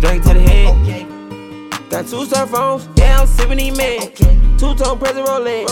[0.00, 1.90] Drink to the head.
[1.90, 2.88] Got two cell phones.
[2.96, 4.12] Yeah, I'm sipping these men.
[4.58, 5.68] Two tone present Rolex.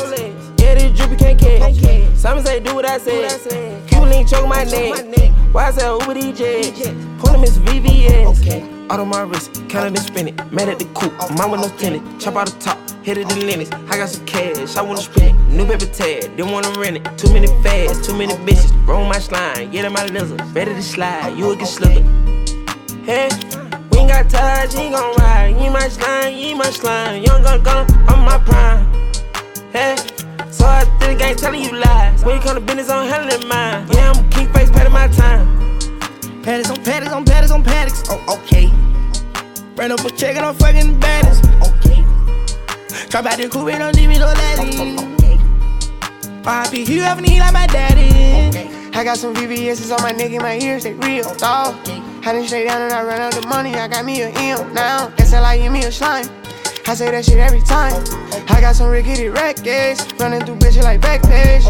[0.60, 1.76] Yeah, this drippy can't catch.
[2.16, 3.86] Simon say do what I said.
[3.86, 5.32] Cuban link choke my neck.
[5.52, 7.18] Why I say Uber DJ?
[7.18, 8.75] Pull him Miss VVS.
[8.88, 10.52] Out my wrist, counted and spin it.
[10.52, 12.20] Mad at the coupe, mine with no tenant.
[12.20, 13.72] Chop out the top, hit it in limits.
[13.72, 15.52] I got some cash, I wanna spend it.
[15.52, 17.18] New paper tag, didn't wanna rent it.
[17.18, 18.70] Too many fads, too many bitches.
[18.86, 20.40] Roll my slime, get in my lizard.
[20.54, 22.00] Ready to slide, you will get slicker.
[23.02, 23.28] Hey,
[23.90, 25.56] we ain't got touch, he gon' ride.
[25.60, 27.24] You my slime, you my slime.
[27.24, 28.86] Young gun gun, I'm my prime.
[29.72, 29.96] Hey,
[30.52, 32.24] so I think I ain't telling you lies.
[32.24, 33.88] When you come to business, I'm handling mine.
[33.90, 35.65] Yeah, I'm king face, pay my time.
[36.46, 38.02] Paddocks on paddocks on paddocks on paddocks.
[38.08, 38.70] Oh, okay.
[39.74, 41.44] Ran up a check and I'm fucking baddest.
[41.44, 42.02] Okay.
[43.08, 44.70] Drop out the coupe and don't leave me no daddy.
[44.78, 45.36] Okay.
[46.46, 48.48] RIP, you ever need like my daddy.
[48.48, 48.70] Okay.
[48.94, 51.74] I got some VVS's on my neck and my ears, they real, dawg.
[52.24, 54.72] I done straight down and I run out the money, I got me a M
[54.72, 55.08] now.
[55.16, 56.28] SLI, give me a slime.
[56.88, 58.04] I say that shit every time.
[58.48, 61.66] I got some rickety records, running through bitches like Backpage.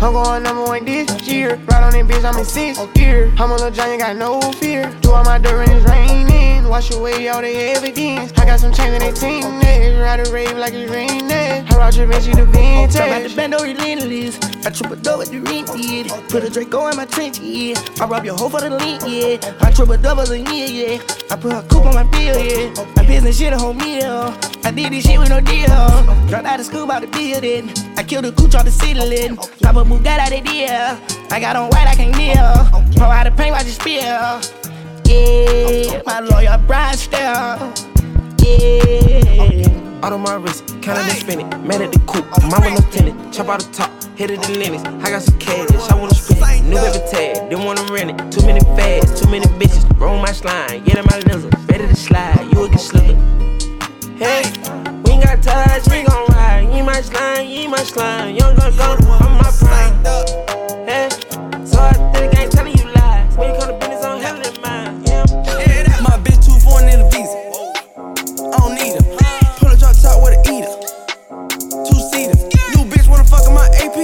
[0.00, 1.56] I'm going number one this year.
[1.66, 3.32] Right on that bitch, I'm in sixth gear.
[3.38, 4.88] I'm a little giant, got no fear.
[5.00, 6.68] Do all my dirt when it's raining.
[6.68, 8.32] Wash away all the evidence.
[8.38, 9.98] I got some chains in they team neck.
[10.00, 11.30] Ride a rave like it's raining.
[11.30, 12.94] I rock your bitch, you the vintage.
[12.94, 14.38] Talk about the bando oh, relentless.
[14.64, 16.20] I triple double with the rent, yeah.
[16.28, 17.74] Put a Draco in my trench, yeah.
[18.00, 19.56] I rob your hoe for the link, yeah.
[19.60, 21.02] I triple doubles a year, yeah.
[21.30, 22.72] I put a coupe on my bill, yeah.
[22.94, 24.32] My business shit a whole meal.
[24.64, 25.66] I did this shit with no deal.
[26.28, 27.70] Dropped out of school about the building.
[27.96, 29.36] I killed a cooch on the ceiling.
[29.36, 31.28] Pop a Bugatti out the deal.
[31.30, 32.94] I got on white, I can't kneel.
[32.96, 34.40] Pour out the paint, watch it spill.
[35.04, 37.58] Yeah, my lawyer, Brian Steel.
[38.38, 40.02] Yeah.
[40.02, 41.48] Out on my wrist, counting and spinning.
[41.66, 43.34] Man at the coop, mama no lieutenant.
[43.34, 44.84] Chop out the top, hit it the limits.
[44.84, 46.68] I got some cash, I wanna spend it.
[46.68, 48.32] New baby tag, didn't wanna rent it.
[48.32, 49.84] Too many fads, too many bitches.
[50.00, 51.54] Roll my slime, get in my lizard.
[51.68, 53.16] Ready to slide, you will get slicker.
[54.18, 54.42] Hey,
[55.04, 56.68] we ain't got touch, we gon' ride.
[56.74, 58.34] You my slime, you my slime.
[58.34, 60.04] Young gun gun, I'm my prime.
[60.86, 61.08] Hey,
[61.64, 63.36] so I think I ain't telling you lies.
[63.36, 65.02] When you come to business, I'm handling mine.
[65.06, 65.24] Yeah.
[66.02, 67.36] My bitch too foreign in the visa.
[68.52, 69.04] I don't need her.
[69.58, 70.74] Pull a drop top with a eater.
[71.88, 72.36] Two seater.
[72.76, 73.96] New bitch wanna fuck in my AP.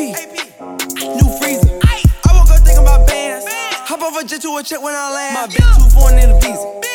[1.21, 1.79] New freezer.
[1.85, 3.45] I woke up thinking bands.
[3.87, 5.35] Hop off a jet to a check when I land.
[5.35, 6.88] My bitch too foreign in the visa.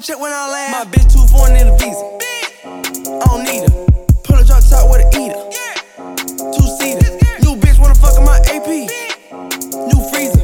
[0.00, 0.72] Off a jet to a check when I land.
[0.72, 2.04] My bitch too foreign in the visa.
[2.64, 3.86] I don't need her.
[4.24, 5.40] Pull a drop top with a eater.
[6.52, 7.10] Two seater.
[7.44, 8.88] New bitch wanna fuck in my AP.
[9.88, 10.40] New freezer.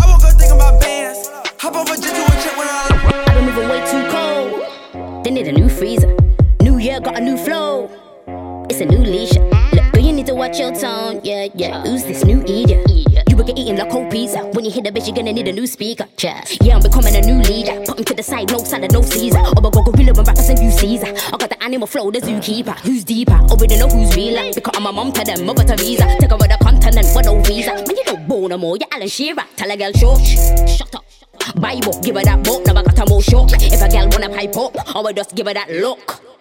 [0.00, 1.28] I woke up thinking about bands.
[1.58, 3.28] Hop off a jet to a check when I land.
[3.28, 5.24] I've been moving way too cold.
[5.24, 6.14] They need a new freezer.
[6.60, 7.90] New year got a new flow.
[8.70, 9.32] It's a new leash.
[9.32, 11.20] Look, girl, you need to watch your tone.
[11.24, 11.82] Yeah, yeah.
[11.82, 12.82] Who's this new eater?
[13.28, 14.44] You will get eating like cold pizza.
[14.52, 16.06] When you hit the bitch, you're gonna need a new speaker.
[16.18, 17.51] Yeah, yeah I'm becoming a new leader.
[18.32, 19.44] Side, no salad, no Caesar.
[19.56, 21.12] Or go gorilla when rappers and you Caesar.
[21.32, 22.78] I got the animal flow, the zookeeper.
[22.80, 23.38] Who's deeper?
[23.50, 24.52] Already know who's realer.
[24.54, 26.06] Because I'm a mom to them, mother to visa.
[26.18, 27.74] Take over the continent with no visa.
[27.74, 28.76] Man, you don't born no more.
[28.76, 29.44] You're Alan Shearer.
[29.56, 30.20] Tell a girl, short.
[30.68, 31.04] Shut up.
[31.60, 32.68] Bible, give her that book.
[32.68, 33.50] I got a more shock.
[33.52, 36.31] If a girl wanna pipe up, I will just give her that look.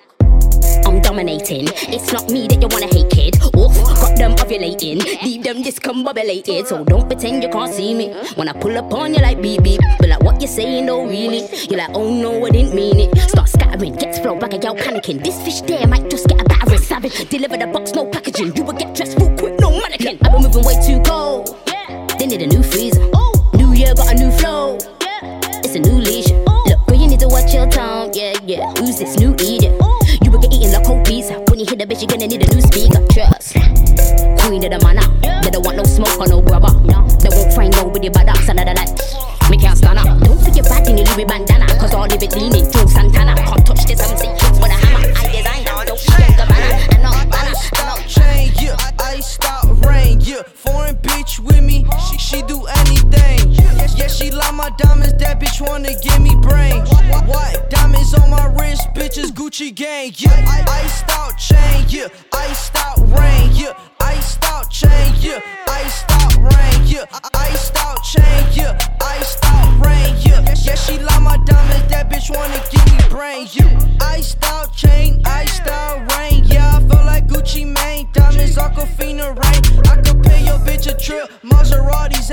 [0.91, 1.69] I'm dominating.
[1.87, 3.39] It's not me that you wanna hate, kid.
[3.55, 4.99] Oof, got them ovulating.
[5.23, 6.67] Leave them discombobulated.
[6.67, 8.11] So don't pretend you can't see me.
[8.35, 9.79] When I pull up on you like beep beep.
[9.99, 11.47] But like what you saying, no really.
[11.69, 13.17] You're like, oh no, I didn't mean it.
[13.29, 15.23] Start scattering, gets flow back at y'all panicking.
[15.23, 16.81] This fish there might just get a battering.
[16.81, 18.53] Savage, deliver the box, no packaging.
[18.57, 20.19] You will get dressed real quick, no mannequin.
[20.23, 21.55] I've been moving way too cold.
[21.67, 23.09] Yeah, they need a new freezer.
[23.13, 24.77] Oh, new year got a new flow.
[24.99, 26.27] Yeah, it's a new leash.
[26.47, 26.65] Oh.
[26.67, 28.11] Look, girl, you need to watch your tone.
[28.13, 28.73] Yeah, yeah.
[28.73, 29.71] Who's this new eater?
[30.71, 31.33] You will like cold pizza.
[31.49, 33.03] When you hit the bitch, you're gonna need a new speaker.
[33.11, 33.59] Trust.
[34.39, 35.03] Queen of the manor.
[35.43, 36.71] They don't want no smoke or no grubber.
[37.19, 38.95] They won't find nobody but us another life.
[39.49, 40.07] Me can't stand up.
[40.23, 41.67] Don't forget bad in your Louis bandana.
[41.75, 42.71] Cause all of it leaning.
[42.71, 43.35] Joe Santana.
[43.35, 44.27] Can't touch this MC.
[44.31, 45.11] Hits with a hammer.
[45.11, 45.67] I design.
[45.67, 46.95] Don't get the banner.
[46.95, 47.55] And not banner.
[47.55, 48.77] stop chain, yeah.
[48.99, 50.43] I stop rain, yeah.
[50.55, 52.63] Foreign bitch with me, she, she do
[54.11, 56.81] she like my diamonds, that bitch wanna give me brain.
[57.25, 57.69] What?
[57.69, 60.31] Diamonds on my wrist, bitches Gucci gang, yeah.
[60.47, 62.07] I, I stop chain, yeah.
[62.33, 63.73] I stop rain, yeah.
[63.99, 65.39] I stop chain, yeah.
[65.67, 67.05] I stop rain, yeah.
[67.33, 68.77] I stop chain, yeah.
[69.01, 70.55] I stop rain, yeah.
[70.65, 73.79] Yeah, she like my diamonds, that bitch wanna give me brain, yeah.
[74.01, 76.77] I stop chain, I stop rain, yeah.
[76.77, 79.61] I feel like Gucci Mane, diamonds, Aquafina rain.
[79.87, 82.31] I could pay your bitch a trip, Maseratis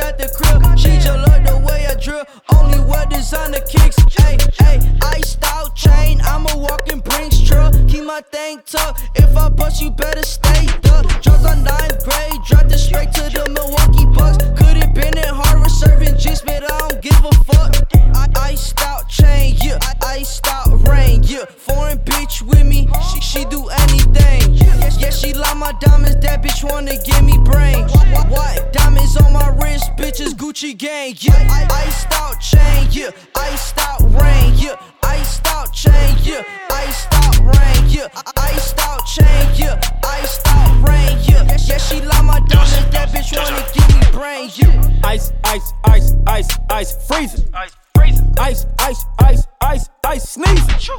[1.69, 3.97] way I drill, only wear designer kicks.
[4.17, 7.75] Hey, hey, iced out chain, I'm a walking Brinks truck.
[7.89, 9.03] Keep my thing tucked.
[9.15, 11.07] If I bust, you better stay duck.
[11.23, 14.39] Drugs on ninth grade, dropped it straight to the Milwaukee Bucks.
[14.59, 17.75] Could have been in Harvard serving just but I don't give a fuck.
[18.15, 19.79] I iced out chain, yeah.
[19.83, 21.45] I iced out rain, yeah.
[21.45, 24.55] Foreign bitch with me, she, she do anything.
[25.01, 27.85] Yeah, she like my diamonds, that bitch wanna give me brain.
[28.29, 28.73] What?
[28.73, 31.58] Diamonds on my wrist, bitches Gucci gang, yeah.
[31.59, 33.11] I iced out chain, yeah.
[33.35, 34.77] Iced out rain, yeah.
[35.03, 36.43] Iced out chain, yeah.
[36.71, 38.09] Iced out rain, yeah.
[38.37, 39.81] Iced out chain, yeah.
[40.05, 41.57] Iced out rain, yeah.
[41.67, 45.09] Yeah, she like my diamonds, that bitch wanna give me brain, yeah.
[45.09, 47.49] Ice, ice, ice, ice, ice, freezing.
[47.55, 48.33] Ice, freezing.
[48.39, 50.95] Ice, ice, ice, ice, ice, sneezing.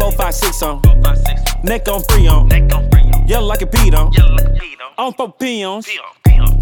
[0.00, 0.82] Four, five, six on.
[1.64, 2.48] Neck on free on.
[3.26, 4.12] Yellow like a beat on.
[4.98, 5.88] On four peons.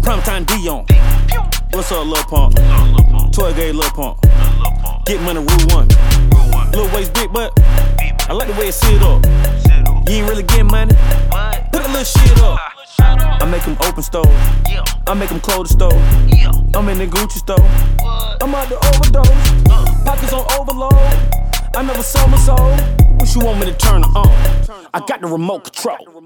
[0.03, 0.85] Prime time Dion.
[1.71, 3.06] What's up, Lil Pump?
[3.37, 4.19] Toy gay Lil Pump.
[5.05, 5.87] Get money, rule one.
[6.71, 7.53] Lil waist big, but
[8.27, 9.23] I like the way it sit up.
[10.09, 10.95] You ain't really getting money.
[11.71, 12.57] Put a little shit up.
[12.97, 14.25] I make them open stove.
[15.05, 16.75] I make them close the stove.
[16.75, 17.61] I'm in the Gucci store.
[18.41, 19.29] I'm out the overdose.
[20.03, 20.95] Pockets on overload.
[21.75, 22.71] I never sold my soul.
[23.19, 24.89] What you want me to turn her on?
[24.95, 26.16] I got the remote control.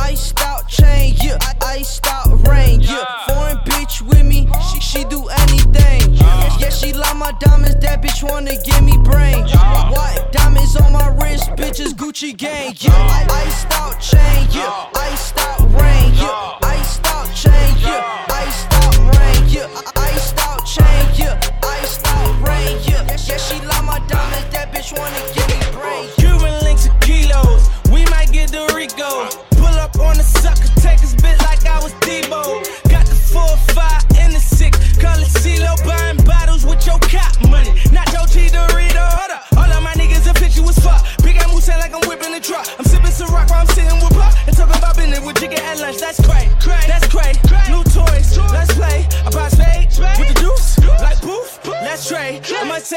[0.00, 1.38] Iced out chain, yeah.
[1.40, 3.04] I iced out rain, yeah.
[3.26, 6.14] Foreign bitch with me, she, she do anything.
[6.14, 9.44] Yeah, she love my diamonds, that bitch wanna give me brain.
[9.90, 10.32] What?
[10.32, 12.92] Diamonds on my wrist, bitches Gucci gang, yeah.
[12.92, 14.90] I iced out chain, yeah.
[14.94, 16.58] Iced out rain, yeah.
[16.62, 18.26] Iced out chain, yeah.
[18.28, 19.80] Iced out rain, yeah.
[19.96, 21.40] Iced out chain, yeah.
[21.62, 23.04] Iced out rain, yeah.
[23.26, 26.08] Yeah, she love my diamonds, that bitch wanna give me brain.
[26.16, 27.68] Cuban links and kilos.
[27.92, 29.47] We might get the Rico.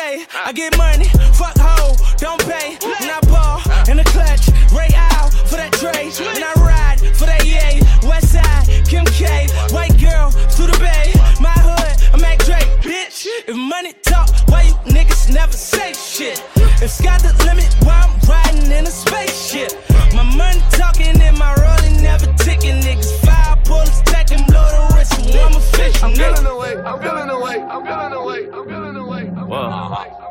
[0.02, 0.48] Say, ah.
[0.48, 1.10] I get money.
[1.40, 1.96] Fuck hoe.
[2.18, 2.78] Don't pay.
[3.02, 3.60] And I ball
[3.90, 4.46] in the clutch.
[4.74, 6.14] Ray out for that trade.
[6.36, 7.82] And I ride for that yay.
[8.08, 8.66] West side.
[8.88, 9.48] Kim K.
[9.76, 11.14] White girl to the bay.
[11.40, 11.94] My hood.
[12.14, 12.70] I'm at Drake.
[12.82, 13.28] Bitch.
[13.48, 16.44] If money talk, why you niggas never say shit?
[16.82, 19.72] If sky's the limit, why I'm riding in a spaceship?
[20.14, 22.82] My money talking and my rolling never ticking.
[22.82, 26.04] Niggas fire bullets, take them, blow the wrist, and I'm a fish.
[26.04, 29.06] I'm feeling the way, I'm feeling the way, I'm feeling the way, I'm feeling the
[29.06, 29.81] way.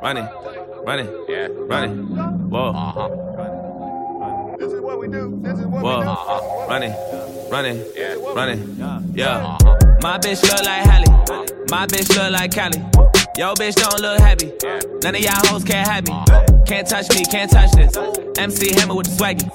[0.01, 0.29] Whoa, running,
[0.87, 1.99] running, yeah, running.
[2.51, 2.73] Whoa,
[4.59, 5.39] This is what we do.
[5.43, 6.11] This is what whoa, we do.
[6.69, 6.95] running,
[7.51, 7.85] running,
[8.35, 8.77] running,
[9.15, 9.37] yeah.
[9.37, 9.77] Uh-huh.
[10.03, 11.05] My bitch look like Halle,
[11.71, 12.79] my bitch look like Cali.
[13.37, 14.53] Yo, bitch don't look happy.
[15.03, 16.13] None of y'all hoes can't have me.
[16.13, 16.47] Uh-huh.
[16.67, 17.97] Can't touch me, can't touch this.
[18.39, 19.51] MC Hammer with the swaggy.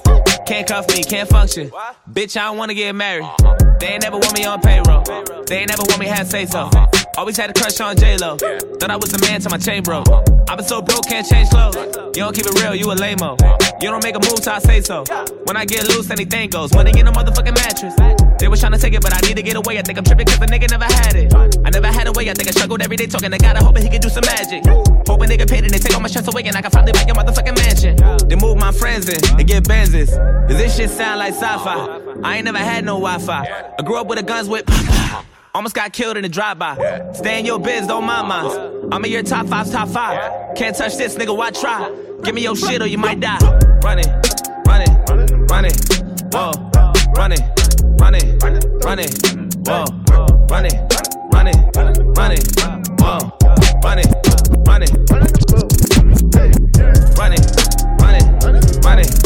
[0.45, 1.71] Can't cuff me, can't function.
[2.11, 3.23] Bitch, I don't wanna get married.
[3.23, 3.55] Uh-huh.
[3.79, 5.03] They ain't never want me on payroll.
[5.47, 6.69] They ain't never want me have say so.
[7.17, 8.35] Always had a crush on J Lo.
[8.35, 10.07] Thought I was the man till my chain broke.
[10.49, 11.75] I been so broke, can't change clothes.
[12.11, 13.37] You don't keep it real, you a lame-o.
[13.79, 15.03] You don't make a move till I say so.
[15.47, 16.73] When I get loose, anything goes.
[16.73, 17.95] Money in a motherfucking mattress.
[18.37, 19.79] They was tryna take it, but I need to get away.
[19.79, 21.33] I think I'm tripping cause the nigga never had it.
[21.65, 23.55] I never had a way, I think I struggled every day talking to God.
[23.55, 24.67] I hoping he could do some magic.
[25.07, 27.05] Hoping nigga paid and they take all my stress away and I can finally buy
[27.07, 27.95] your motherfucking mansion.
[28.27, 30.11] They move my friends in, they get Benzes.
[30.47, 32.01] This shit sound like sci-fi.
[32.23, 33.73] I ain't never had no Wi-Fi.
[33.79, 34.65] I grew up with a guns with
[35.55, 37.13] Almost got killed in the drive-by.
[37.13, 38.89] Stay in your biz, don't mind mine.
[38.91, 40.53] I'm in your top five, top five.
[40.57, 41.89] Can't touch this, nigga, why try?
[42.25, 43.39] Give me your shit or you might die.
[43.81, 44.05] Running,
[44.67, 45.71] running, running,
[46.33, 46.51] whoa,
[47.15, 47.39] running,
[47.97, 48.37] running,
[48.83, 49.09] running,
[49.63, 49.85] whoa,
[50.49, 50.75] running,
[51.31, 52.41] running, running,
[52.99, 53.21] whoa,
[53.71, 55.35] running, running, running, running,
[58.83, 59.24] running, whoa,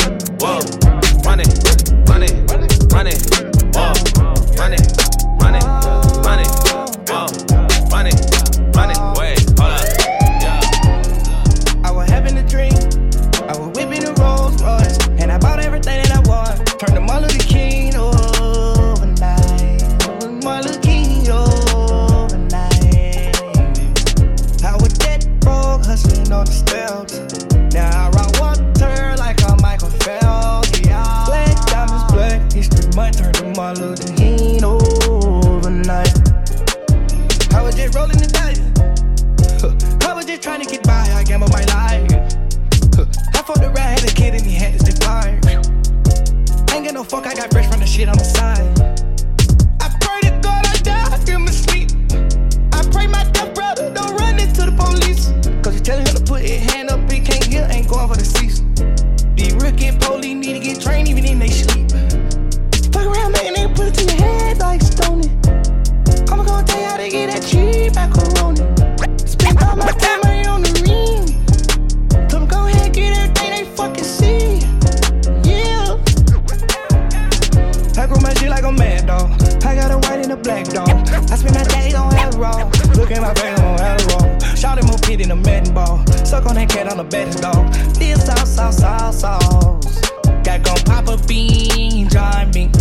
[80.50, 80.90] black dog.
[81.32, 82.10] I spend my days on
[82.40, 82.58] raw.
[82.96, 84.56] Look at my face on.
[84.56, 86.06] Shout him more pit in a Madden ball.
[86.26, 87.72] Suck on that cat on the baddest dog.
[87.96, 90.02] This sauce, sauce, sauce, sauce.
[90.44, 92.72] Got gon' pop a bean, join me.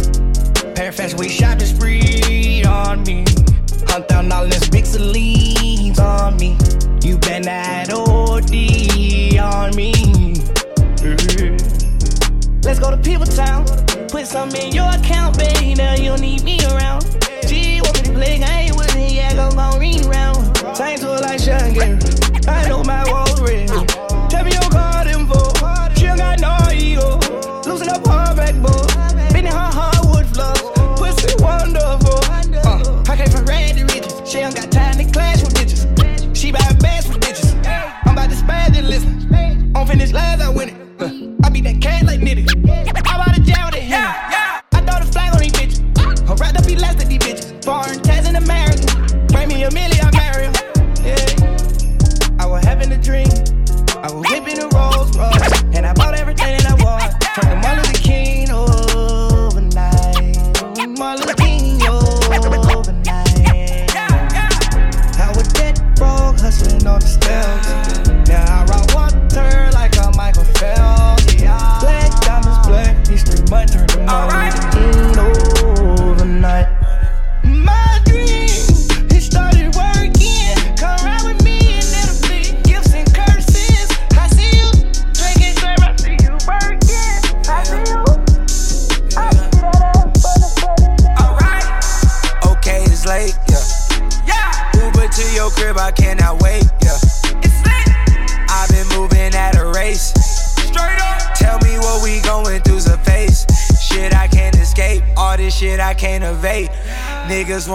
[0.74, 3.24] Pair fashion, we shot the spree on me.
[3.88, 6.56] Hunt down all this big Celines on me.
[7.02, 8.54] You been that OD
[9.38, 9.92] on me.
[12.62, 13.66] Let's go to People Town.
[14.08, 15.74] Put some in your account, baby.
[15.74, 17.07] Now you don't need me around.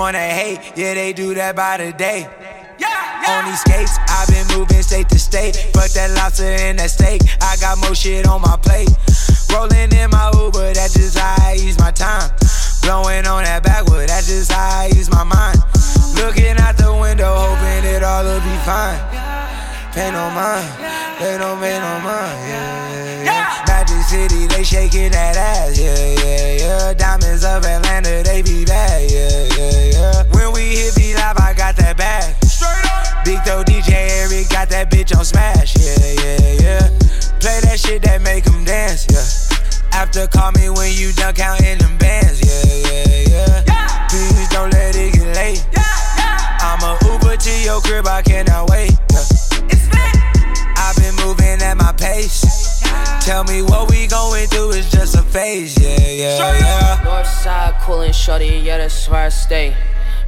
[0.03, 2.27] Wanna hate, yeah, they do that by the day.
[59.53, 59.75] Stay.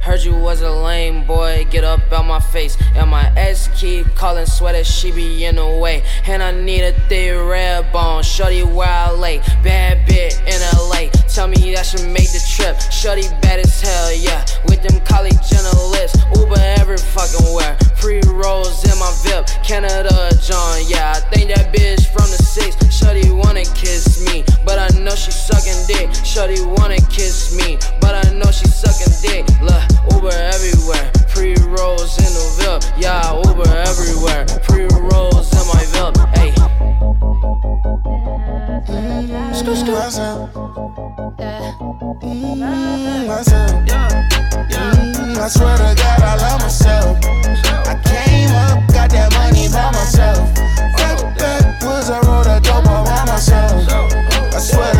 [0.02, 2.78] Heard you was a lame boy, get up out my face.
[2.94, 6.04] And my ex keep calling sweater, she be in the way.
[6.26, 9.38] And I need a thick red bone, shorty where I lay.
[9.64, 12.80] Bad bit in LA, tell me that should make the trip.
[12.88, 14.40] Shorty bad as hell, yeah.
[14.72, 17.76] With them college journalists, Uber every fucking where.
[18.00, 21.12] Pre rolls in my VIP, Canada John, yeah.
[21.12, 22.72] I think that bitch from the six.
[22.88, 26.08] Shorty wanna kiss me, but I know she sucking dick.
[26.24, 29.44] Shorty wanna kiss me, but I know she sucking dick.
[29.60, 29.84] Look,
[30.16, 33.20] Uber everywhere, pre rolls in the VIP, yeah.
[33.44, 36.95] Uber everywhere, pre rolls in my VIP, hey.
[39.66, 40.54] Myself.
[42.22, 43.72] Mm, myself.
[44.70, 47.18] Mm, I swear to God, I love myself.
[47.84, 50.54] I came up, got that money by myself.
[50.96, 53.90] Fat backwards, I wrote a dope by myself.
[54.54, 54.95] I swear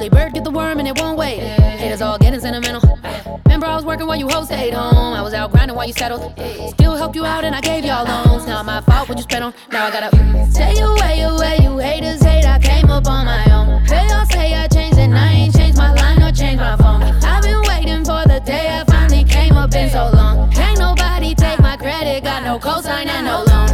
[0.00, 1.40] Early bird get the worm and it won't wait.
[1.40, 2.98] Haters all getting sentimental.
[3.44, 5.12] Remember I was working while you hoes stayed home.
[5.12, 6.32] I was out grinding while you settled.
[6.70, 8.46] Still helped you out and I gave y'all loans.
[8.46, 9.52] Not my fault what you spent on.
[9.70, 10.08] Now I gotta
[10.50, 11.58] stay away, away.
[11.60, 12.46] You haters hate.
[12.46, 13.84] I came up on my own.
[13.84, 17.02] They all say I changed and I ain't changed my line or changed my phone.
[17.02, 20.50] I've been waiting for the day I finally came up in so long.
[20.50, 22.24] Can't nobody take my credit.
[22.24, 23.68] Got no cosign and no loan.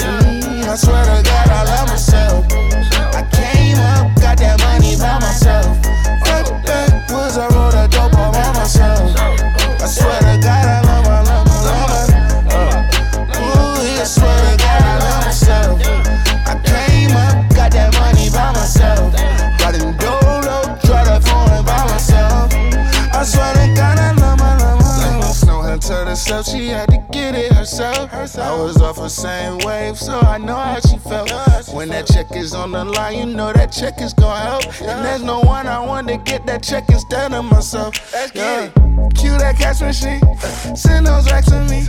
[0.00, 2.17] Mm, I swear to God, I love myself
[4.58, 5.76] money by myself.
[6.24, 9.16] Fuck that was I wrote a dope all by myself.
[9.80, 12.10] I swear to God, I love my love my love.
[12.52, 15.80] Uh, ooh, I swear to God, I love myself.
[16.46, 19.14] I came up, got that money by myself.
[19.60, 22.52] Riding dolo, try to phone by myself.
[23.14, 25.34] I swear to God, I love my love my love.
[25.34, 28.38] Snow her to herself, she had to get it herself.
[28.38, 31.30] I was off the same wave, so I know how she felt.
[31.72, 34.64] When that check is on the line, you know that check is gonna help.
[34.82, 37.94] And there's no one I want to get that check instead of myself.
[38.34, 38.70] Yeah.
[39.14, 40.20] Cue that cash machine,
[40.76, 41.82] send those racks to me.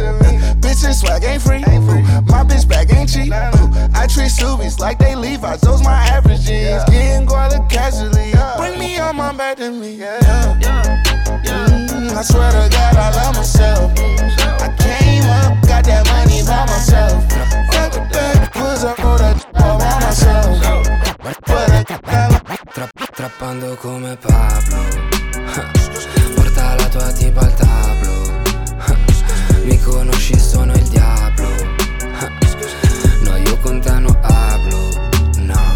[0.59, 1.61] Bitches swag ain't free.
[2.27, 3.31] My bitch bag ain't cheap.
[3.33, 6.83] I treat Subies like they Levi's, those my average jeans.
[6.85, 8.33] Getting guala casually.
[8.57, 9.95] Bring me on my back to me.
[9.95, 10.19] Yeah.
[11.43, 14.38] Mm, I swear to God, I love myself.
[16.59, 17.27] By myself.
[17.71, 20.47] Got the back, was up for that all by myself.
[21.23, 21.83] But I
[22.73, 24.77] Tra- trappando come Pablo
[26.35, 28.13] Porta la tua tipa al tablo
[29.65, 31.49] Mi conosci, sono il diavolo
[33.23, 34.77] No, io con te non hablo
[35.37, 35.73] No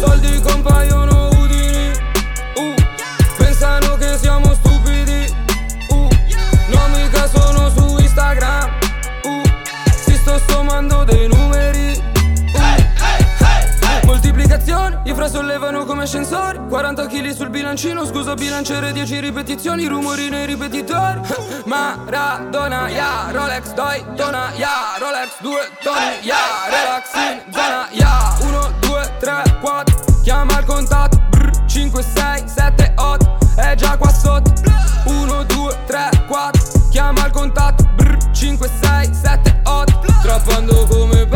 [0.00, 1.17] Soldi compaiono
[14.68, 16.58] Moltiplicazione, i fra sollevano come ascensori.
[16.68, 19.86] 40 kg sul bilancino, scusa bilanciere 10 ripetizioni.
[19.86, 21.20] Rumori nei ripetitori.
[21.64, 26.36] Maradona, ya, Rolex, doi, tona, ya Rolex, due toni, ya
[26.68, 28.36] Relax in zona, ya.
[28.40, 34.12] 1, 2, 3, 4 Chiama il contatto, brr, 5, 6, 7, 8 È già qua
[34.12, 34.52] sotto.
[35.04, 41.26] 1, 2, 3, 4 Chiama il contatto, brr, 5, 6, 7, 8 Trappando come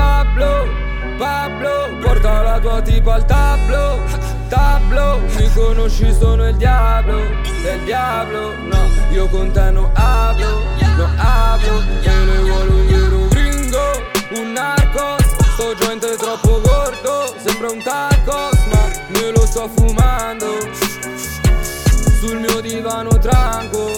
[2.62, 4.00] tua tipa al tablo
[4.48, 5.20] Tablo.
[5.36, 7.24] Mi conosci sono il diavolo
[7.62, 8.54] Del diavolo.
[8.56, 10.62] No, io con te non hablo
[10.96, 14.02] Non hablo Me ne vuole un vero gringo
[14.36, 15.24] Un narcos.
[15.54, 20.58] Sto è troppo gordo Sembra un tacos Ma me lo sto fumando.
[22.20, 23.90] Sul mio divano tranco.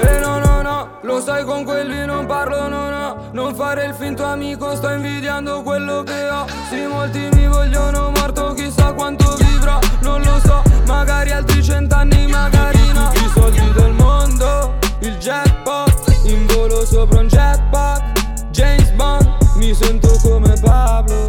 [0.00, 0.20] E
[0.62, 3.30] no lo sai con quelli non parlo no no.
[3.32, 6.46] Non fare il finto amico, sto invidiando quello che ho.
[6.68, 9.78] Sì molti mi vogliono morto, chissà quanto vivrò.
[10.02, 13.10] Non lo so, magari altri cent'anni, magari no.
[13.14, 20.16] I soldi del mondo, il jackpot In volo sopra un jetpack James Bond, mi sento
[20.22, 21.26] come Pablo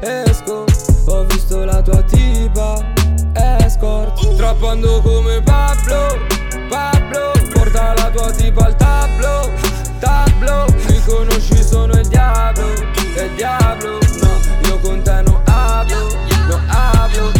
[0.00, 0.64] Esco,
[1.06, 2.76] ho visto la tua tipa
[3.32, 6.18] Escort, trappando come Pablo,
[13.16, 16.08] del diablo No, io con te no hablo,
[16.48, 17.32] no hablo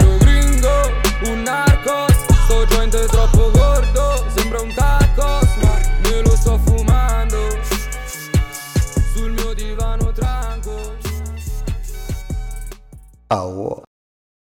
[0.00, 0.90] Io gringo,
[1.26, 2.16] un narcos.
[2.44, 5.78] Sto joint è troppo gordo, sembra un tacos Ma
[6.08, 7.58] me lo sto fumando.
[9.14, 10.96] Sul mio divano tranquillo
[13.28, 13.85] Ciao